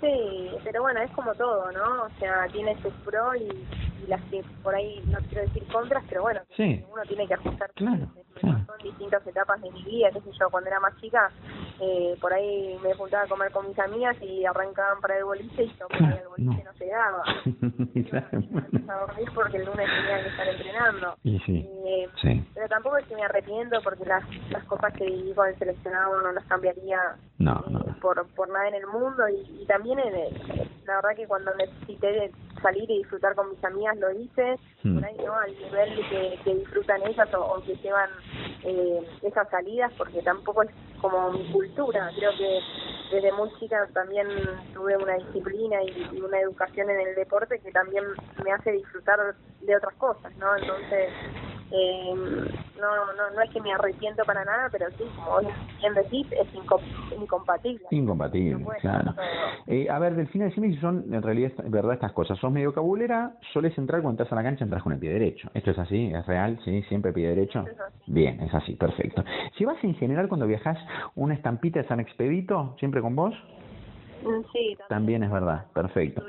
[0.00, 2.02] Sí, pero bueno, es como todo, ¿no?
[2.04, 6.04] O sea, tiene sus pros y, y las que por ahí, no quiero decir contras,
[6.08, 6.84] pero bueno, Sí.
[6.92, 7.70] uno tiene que ajustar.
[7.74, 8.58] Claro, claro.
[8.66, 11.30] Son distintas etapas de mi vida, qué sé yo, cuando era más chica,
[11.80, 15.64] eh, por ahí me juntaba a comer con mis amigas y arrancaban para el boliche
[15.64, 16.72] y yo Claro, el boliche no.
[16.72, 17.22] no, llegaba.
[18.10, 18.28] Claro,
[18.88, 21.16] a dormir porque el lunes tenía que estar entrenando.
[21.24, 25.04] Y sí, Eh, sí, pero tampoco es que me arrepiento porque las, las cosas que
[25.04, 27.96] viví con el seleccionado no las cambiaría no, eh, no.
[28.00, 31.54] por, por nada en el mundo y, y también en el- la verdad que cuando
[31.54, 34.96] necesité salir y disfrutar con mis amigas lo hice, Hmm.
[34.96, 38.10] por ahí no al nivel de que, que disfrutan ellas o, o que llevan
[38.64, 40.70] eh, esas salidas porque tampoco es
[41.00, 42.60] como mi cultura, creo que
[43.10, 44.28] desde muy chica también
[44.72, 48.04] tuve una disciplina y, y una educación en el deporte que también
[48.44, 50.56] me hace disfrutar de otras cosas, ¿no?
[50.56, 51.10] Entonces,
[51.70, 52.14] eh,
[52.80, 56.52] no, no, no es que me arrepiento para nada, pero sí, como bien decís, es
[56.54, 56.80] incom-
[57.18, 57.84] incompatible.
[57.90, 59.14] Incompatible, No claro.
[59.66, 62.38] Eh, a ver, Delfina, decime si son en realidad verdad estas cosas.
[62.38, 65.50] Sos medio cabulera, sueles entrar cuando entras a la cancha, entras con el pie derecho.
[65.54, 66.12] ¿Esto es así?
[66.12, 66.58] ¿Es real?
[66.64, 66.82] ¿Sí?
[66.88, 67.64] ¿Siempre pie derecho?
[67.66, 67.76] Es.
[68.06, 69.24] Bien, es así, perfecto.
[69.56, 70.78] Si vas en general cuando viajas
[71.14, 73.34] una estampita de San Expedito, siempre con vos,
[74.52, 76.22] Sí, también es verdad, perfecto.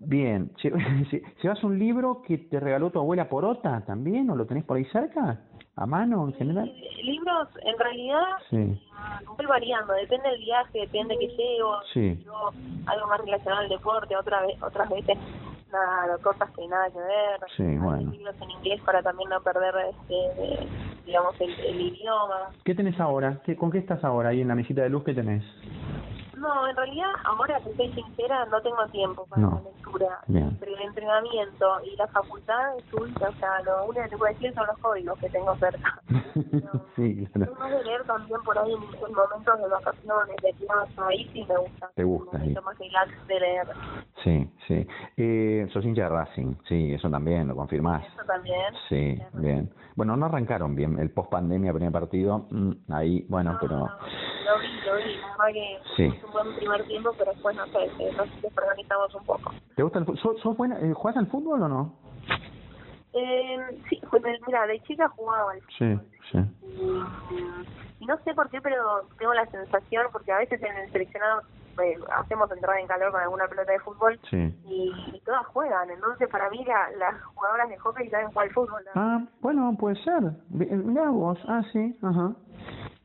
[0.00, 0.50] Bien,
[1.42, 4.84] ¿llevas un libro que te regaló tu abuela Porota también o lo tenés por ahí
[4.86, 5.40] cerca?
[5.76, 6.72] a mano en general?
[7.02, 8.80] Libros, en realidad, sí.
[9.36, 11.76] voy variando, depende del viaje, depende que llevo.
[11.92, 12.26] Sí.
[12.86, 15.18] algo más relacionado al deporte, otra vez, otras veces
[15.70, 17.40] nada, cosas que nada que ver.
[17.56, 18.10] Sí, bueno.
[18.10, 20.66] libros en inglés para también no perder, este,
[21.04, 22.50] digamos, el, el idioma.
[22.64, 23.40] ¿Qué tenés ahora?
[23.44, 25.44] ¿Qué, ¿Con qué estás ahora ahí en la mesita de luz que tenés?
[26.46, 30.20] No, en realidad, ahora que soy sincera, no tengo tiempo para la lectura.
[30.60, 34.32] Pero el entrenamiento y la facultad es única, o sea, lo único que te puedo
[34.32, 36.00] decir son los códigos que tengo cerca.
[36.96, 37.52] sí, claro.
[37.52, 41.56] Tengo de leer también por ahí en, momentos de vacaciones, de plazo, ahí sí me
[41.56, 41.90] gusta.
[41.96, 42.54] Te gusta, sí.
[42.62, 42.78] más
[43.26, 43.66] de leer.
[44.22, 44.86] Sí, sí.
[45.16, 48.04] Eh, sos hincha de Racing, sí, eso también, lo confirmás.
[48.06, 48.72] Eso también.
[48.88, 49.72] Sí, bien.
[49.96, 53.78] Bueno, no arrancaron bien el post pandemia, primer partido, mm, ahí, bueno, pero...
[53.78, 56.20] lo vi, lo vi, la que sí.
[56.36, 59.52] Buen primer tiempo, pero después no sé, eh, nos desorganizamos un poco.
[59.74, 60.38] ¿Te gusta el fútbol?
[60.42, 61.94] ¿Sos, buena, eh, ¿Juegas al fútbol o no?
[63.12, 66.00] Eh, sí, pues, mira, de chica jugaba al fútbol.
[66.30, 66.38] Sí, sí.
[68.00, 71.42] Y, no sé por qué, pero tengo la sensación, porque a veces en el seleccionado
[71.82, 75.90] eh, hacemos entrada en calor con alguna pelota de fútbol y, todas juegan.
[75.90, 76.64] Entonces, para mí,
[76.98, 78.84] las jugadoras de hockey saben jugar al fútbol.
[78.94, 80.22] Ah, bueno, puede ser.
[80.50, 81.38] Mirá vos.
[81.48, 82.32] Ah, sí, ajá.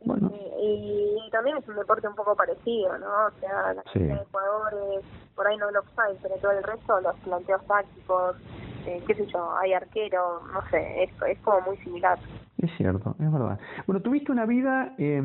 [0.05, 0.31] Bueno.
[0.61, 3.27] Y, también es un deporte un poco parecido, ¿no?
[3.27, 7.01] O sea, la cantidad de jugadores, por ahí no lo saben, pero todo el resto,
[7.01, 8.35] los planteos tácticos,
[8.85, 12.17] eh, qué sé yo, hay arquero, no sé, es, es como muy similar.
[12.61, 13.59] Es cierto, es verdad.
[13.87, 15.19] Bueno, tuviste una vida, eh,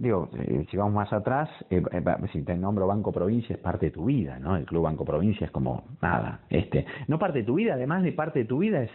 [0.00, 3.86] digo, eh, si vamos más atrás, eh, eh, si te nombro Banco Provincia es parte
[3.86, 4.56] de tu vida, ¿no?
[4.56, 8.10] El Club Banco Provincia es como nada, este, no parte de tu vida, además de
[8.10, 8.90] parte de tu vida es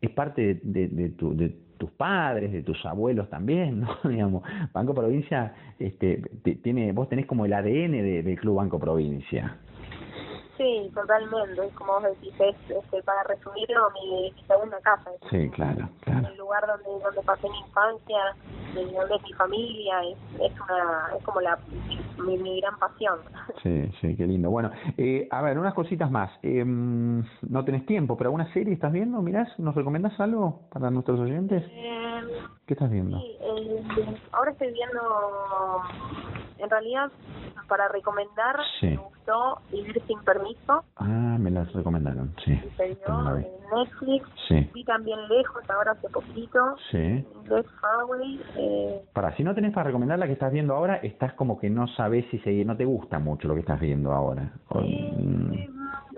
[0.00, 4.08] es parte de, de, tu, de tus padres, de tus abuelos también, ¿no?
[4.08, 6.22] Digamos, Banco Provincia, este,
[6.62, 9.56] tiene, vos tenés como el ADN de, del Club Banco Provincia.
[10.60, 11.66] Sí, totalmente.
[11.66, 15.10] Es como vos decís, es, este, para resumirlo, mi, segunda casa.
[15.30, 16.28] Sí, claro, claro.
[16.28, 18.36] El lugar donde, donde pasé mi infancia,
[18.74, 21.58] donde es mi familia, es, es, una, es como la,
[22.22, 23.20] mi, mi gran pasión.
[23.62, 24.50] Sí, sí, qué lindo.
[24.50, 26.30] Bueno, eh, a ver, unas cositas más.
[26.42, 29.22] Eh, no tenés tiempo, pero ¿alguna serie estás viendo?
[29.22, 31.64] Mirás, ¿nos recomendás algo para nuestros oyentes?
[31.70, 32.20] Eh,
[32.66, 33.18] ¿Qué estás viendo?
[33.18, 35.00] Sí, eh, ahora estoy viendo,
[36.62, 37.10] en realidad,
[37.68, 40.84] para recomendar, me gustó Vivir sin permiso.
[40.96, 42.60] Ah, me las recomendaron, sí.
[42.76, 44.28] Se dio en Netflix.
[44.48, 44.70] Sí.
[44.74, 46.76] Vi también Lejos, ahora hace poquito.
[46.90, 47.24] Sí.
[48.56, 49.04] Eh.
[49.12, 51.86] Para, si no tenés para recomendar la que estás viendo ahora, estás como que no
[51.88, 54.52] sabes si seguir, no te gusta mucho lo que estás viendo ahora.
[54.74, 55.68] Eh,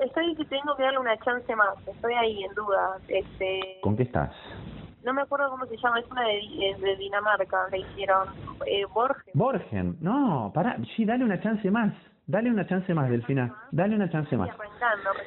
[0.03, 2.97] estoy que tengo que darle una chance más, estoy ahí en duda.
[3.09, 3.79] Este...
[3.83, 4.33] ¿Con qué estás?
[5.05, 8.29] No me acuerdo cómo se llama, es una de, de Dinamarca, le hicieron
[8.67, 9.33] eh, Borgen.
[9.35, 11.93] Borgen, no, para, sí, dale una chance más.
[12.25, 13.53] Dale una chance más, Delfina.
[13.73, 14.49] Dale una chance más.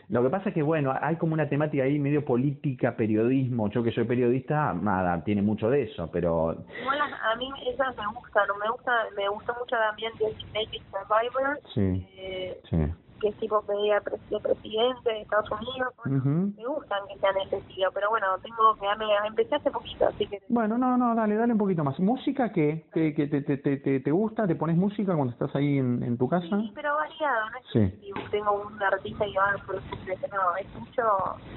[0.08, 3.70] Lo que pasa es que, bueno, hay como una temática ahí medio política, periodismo.
[3.70, 6.56] Yo que soy periodista, nada, tiene mucho de eso, pero...
[6.82, 8.48] Igual a, mí esas me gustan.
[8.60, 10.14] Me gusta, me gustó mucho también
[10.54, 11.60] Naked Survivor.
[11.74, 12.78] Sí, eh, sí
[13.20, 15.94] que es tipo media de presidente de Estados Unidos.
[16.06, 20.28] Me gustan que sean ese estilo, pero bueno, tengo que darme, empecé hace poquito, así
[20.28, 20.42] que...
[20.50, 22.00] Bueno, no, no, dale, dale un poquito más.
[22.00, 22.86] ¿Música qué?
[22.94, 24.48] ¿Que, que te, te, te, te, gusta?
[24.48, 26.48] ¿Te pones música cuando estás ahí en, en tu casa?
[26.48, 28.14] Sí, pero variado, no es sí.
[28.14, 31.02] que tengo un artista y va por no, es mucho,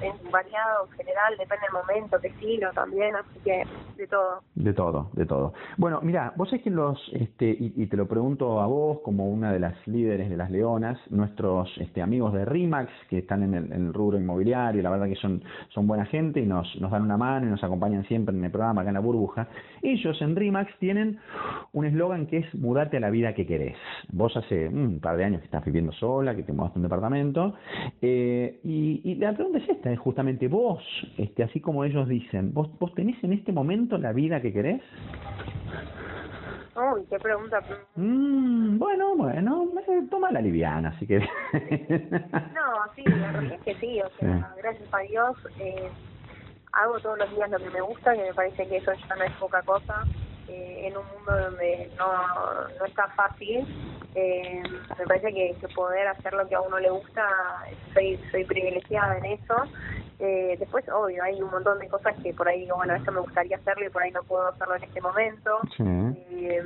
[0.01, 3.63] es variado en general, depende del momento, qué estilo también, así que
[3.97, 4.41] de todo.
[4.55, 5.53] De todo, de todo.
[5.77, 9.27] Bueno, mira, vos es que los, este, y, y te lo pregunto a vos como
[9.29, 13.53] una de las líderes de las Leonas, nuestro este, amigos de RIMAX que están en
[13.53, 15.41] el, rubro inmobiliario, la verdad que son,
[15.73, 18.51] son buena gente y nos, nos dan una mano y nos acompañan siempre en el
[18.51, 19.47] programa acá en la burbuja.
[19.81, 21.19] Ellos en RIMAX tienen
[21.73, 23.77] un eslogan que es mudate a la vida que querés.
[24.11, 26.83] Vos hace mm, un par de años que estás viviendo sola, que te mudaste un
[26.83, 27.55] departamento,
[28.01, 30.83] eh, y, y, la pregunta es esta, es justamente vos,
[31.17, 34.81] este, así como ellos dicen, ¿vos, ¿vos tenés en este momento la vida que querés?
[36.75, 37.61] Uy, qué pregunta.
[37.95, 39.67] Mm, bueno, bueno,
[40.09, 41.19] toma la liviana, así que...
[42.53, 45.89] no, sí, la es que sí, o sea, gracias a Dios eh,
[46.73, 49.23] hago todos los días lo que me gusta, que me parece que eso ya no
[49.23, 50.05] es poca cosa.
[50.49, 52.07] Eh, en un mundo donde no,
[52.79, 53.65] no es tan fácil,
[54.15, 54.63] eh,
[54.97, 57.27] me parece que, que poder hacer lo que a uno le gusta,
[57.93, 59.55] soy, soy privilegiada en eso
[60.21, 63.21] eh, después, obvio, hay un montón de cosas que por ahí digo, bueno, esto me
[63.21, 65.59] gustaría hacerlo y por ahí no puedo hacerlo en este momento.
[65.79, 66.61] Eh,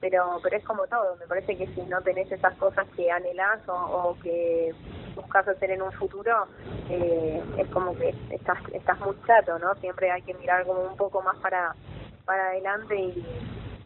[0.00, 3.60] pero pero es como todo, me parece que si no tenés esas cosas que anhelás
[3.68, 4.72] o, que
[5.14, 6.46] buscas hacer en un futuro,
[6.88, 9.74] eh, es como que estás, estás muy chato, ¿no?
[9.76, 11.74] Siempre hay que mirar como un poco más para,
[12.28, 13.24] para adelante y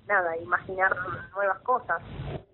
[0.09, 0.93] nada, imaginar
[1.33, 2.03] nuevas cosas.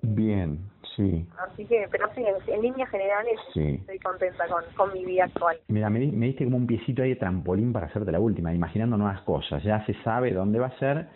[0.03, 0.61] Bien,
[0.99, 1.25] Sí.
[1.39, 5.57] Así que, pero sí, en, líneas generales estoy contenta con, con, mi vida actual.
[5.69, 8.97] Mira, me, me, diste como un piecito ahí de trampolín para hacerte la última, imaginando
[8.97, 9.63] nuevas cosas.
[9.63, 11.07] Ya se sabe dónde va a ser.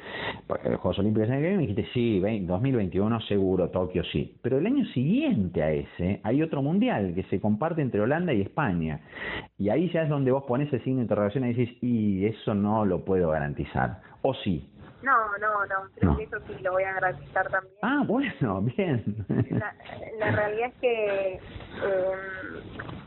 [0.47, 4.37] Porque los Juegos Olímpicos en el me dijiste, sí, 2021 seguro, Tokio sí.
[4.41, 8.43] Pero el año siguiente a ese hay otro mundial que se comparte entre Holanda y
[8.43, 9.01] España.
[9.59, 12.55] Y ahí ya es donde vos pones el signo de interrogación y dices, y eso
[12.55, 13.99] no lo puedo garantizar.
[14.23, 14.69] O sí.
[15.03, 17.75] No, no, no, creo que eso sí lo voy a garantizar también.
[17.83, 19.27] Ah, bueno, bien.
[19.51, 19.75] La,
[20.19, 21.41] la realidad es que,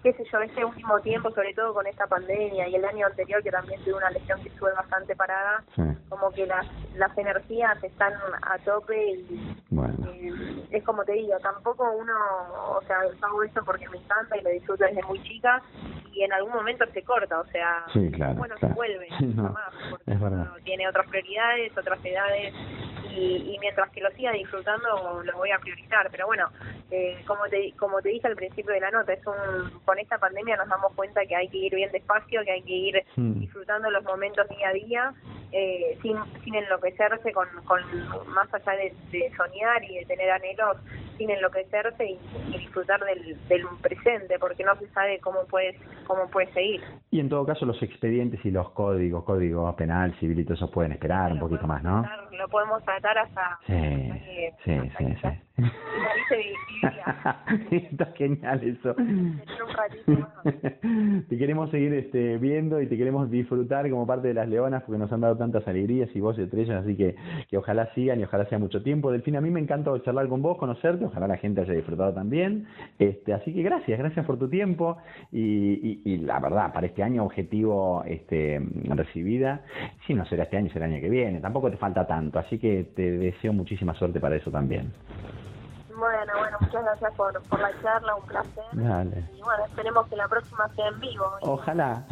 [0.05, 3.41] qué sé yo, este último tiempo, sobre todo con esta pandemia y el año anterior
[3.41, 5.63] que también tuve una lesión que estuve bastante parada,
[6.09, 11.91] como que las, las energías están a tope y eh, es como te digo, tampoco
[11.91, 12.13] uno,
[12.78, 15.61] o sea, hago esto porque me encanta y lo disfruto desde muy chica
[16.13, 17.86] y en algún momento se corta, o sea,
[18.36, 19.07] bueno, se vuelve,
[20.05, 22.53] porque tiene otras prioridades, otras edades
[23.16, 26.49] y, mientras que lo siga disfrutando lo voy a priorizar pero bueno
[26.91, 30.18] eh, como te como te dije al principio de la nota es un con esta
[30.18, 33.39] pandemia nos damos cuenta que hay que ir bien despacio que hay que ir hmm.
[33.39, 35.13] disfrutando los momentos día a día
[35.51, 37.82] eh, sin, sin enloquecerse con, con
[38.28, 40.78] más allá de, soñar y de tener anhelos
[41.18, 42.20] sin enloquecerse y,
[42.57, 45.76] disfrutar del, del, presente porque no se sabe cómo puedes
[46.07, 50.39] cómo puede seguir y en todo caso los expedientes y los códigos código penal civil
[50.39, 52.03] y todo eso pueden esperar un poquito más no
[52.38, 54.11] lo podemos tratar hasta, sí,
[54.63, 55.28] sí, sí, sí.
[57.72, 58.95] Está genial eso.
[61.30, 64.99] te queremos seguir este, viendo y te queremos disfrutar como parte de las leonas porque
[64.99, 67.16] nos han dado tantas alegrías y vos estrellas, así que,
[67.49, 69.12] que ojalá sigan y ojalá sea mucho tiempo.
[69.12, 72.68] Delfín, a mí me encanta charlar con vos, conocerte, ojalá la gente haya disfrutado también.
[72.99, 74.97] Este, así que gracias, gracias por tu tiempo
[75.32, 79.62] y, y, la verdad, para este año objetivo este, recibida,
[80.06, 82.60] si no será este año, será el año que viene, tampoco te falta tanto, así
[82.60, 84.91] que te deseo muchísima suerte para eso también.
[85.98, 88.64] Bueno, bueno, muchas gracias por, por la charla, un placer.
[88.74, 89.24] Dale.
[89.34, 91.26] Y bueno, esperemos que la próxima sea en vivo.
[91.41, 92.06] Ojalá.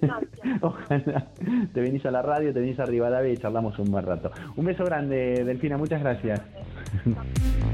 [0.62, 1.26] Ojalá.
[1.74, 4.30] Te venís a la radio, te venís a Rivadavia y charlamos un buen rato.
[4.56, 6.40] Un beso grande, Delfina, muchas gracias.
[7.04, 7.65] Qué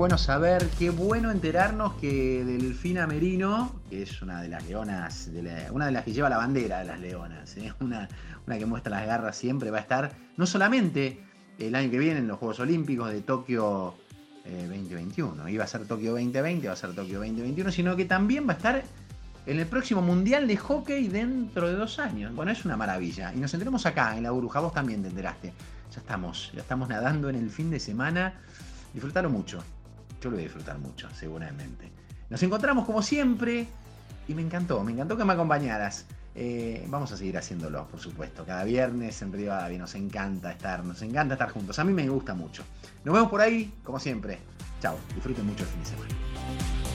[0.00, 5.28] bueno saber, qué bueno enterarnos que Delfina Merino, que es una de las leonas,
[5.72, 7.70] una de las que lleva la bandera de las leonas, ¿eh?
[7.80, 8.08] una,
[8.46, 11.20] una que muestra las garras siempre, va a estar no solamente
[11.58, 13.94] el año que viene en los Juegos Olímpicos de Tokio
[14.46, 18.48] 2021, eh, iba a ser Tokio 2020, va a ser Tokio 2021, sino que también
[18.48, 18.82] va a estar
[19.44, 22.34] en el próximo Mundial de Hockey dentro de dos años.
[22.34, 23.34] Bueno, es una maravilla.
[23.34, 25.52] Y nos enteramos acá, en la burbuja, vos también te enteraste.
[25.94, 28.40] Ya estamos, ya estamos nadando en el fin de semana.
[28.94, 29.62] Disfrutaron mucho.
[30.20, 31.90] Yo lo voy a disfrutar mucho, seguramente.
[32.28, 33.66] Nos encontramos como siempre
[34.28, 36.06] y me encantó, me encantó que me acompañaras.
[36.34, 38.44] Eh, vamos a seguir haciéndolo, por supuesto.
[38.44, 41.78] Cada viernes en Rivadavia nos encanta estar, nos encanta estar juntos.
[41.78, 42.62] A mí me gusta mucho.
[43.04, 44.38] Nos vemos por ahí, como siempre.
[44.80, 46.89] Chao, disfruten mucho el fin de semana.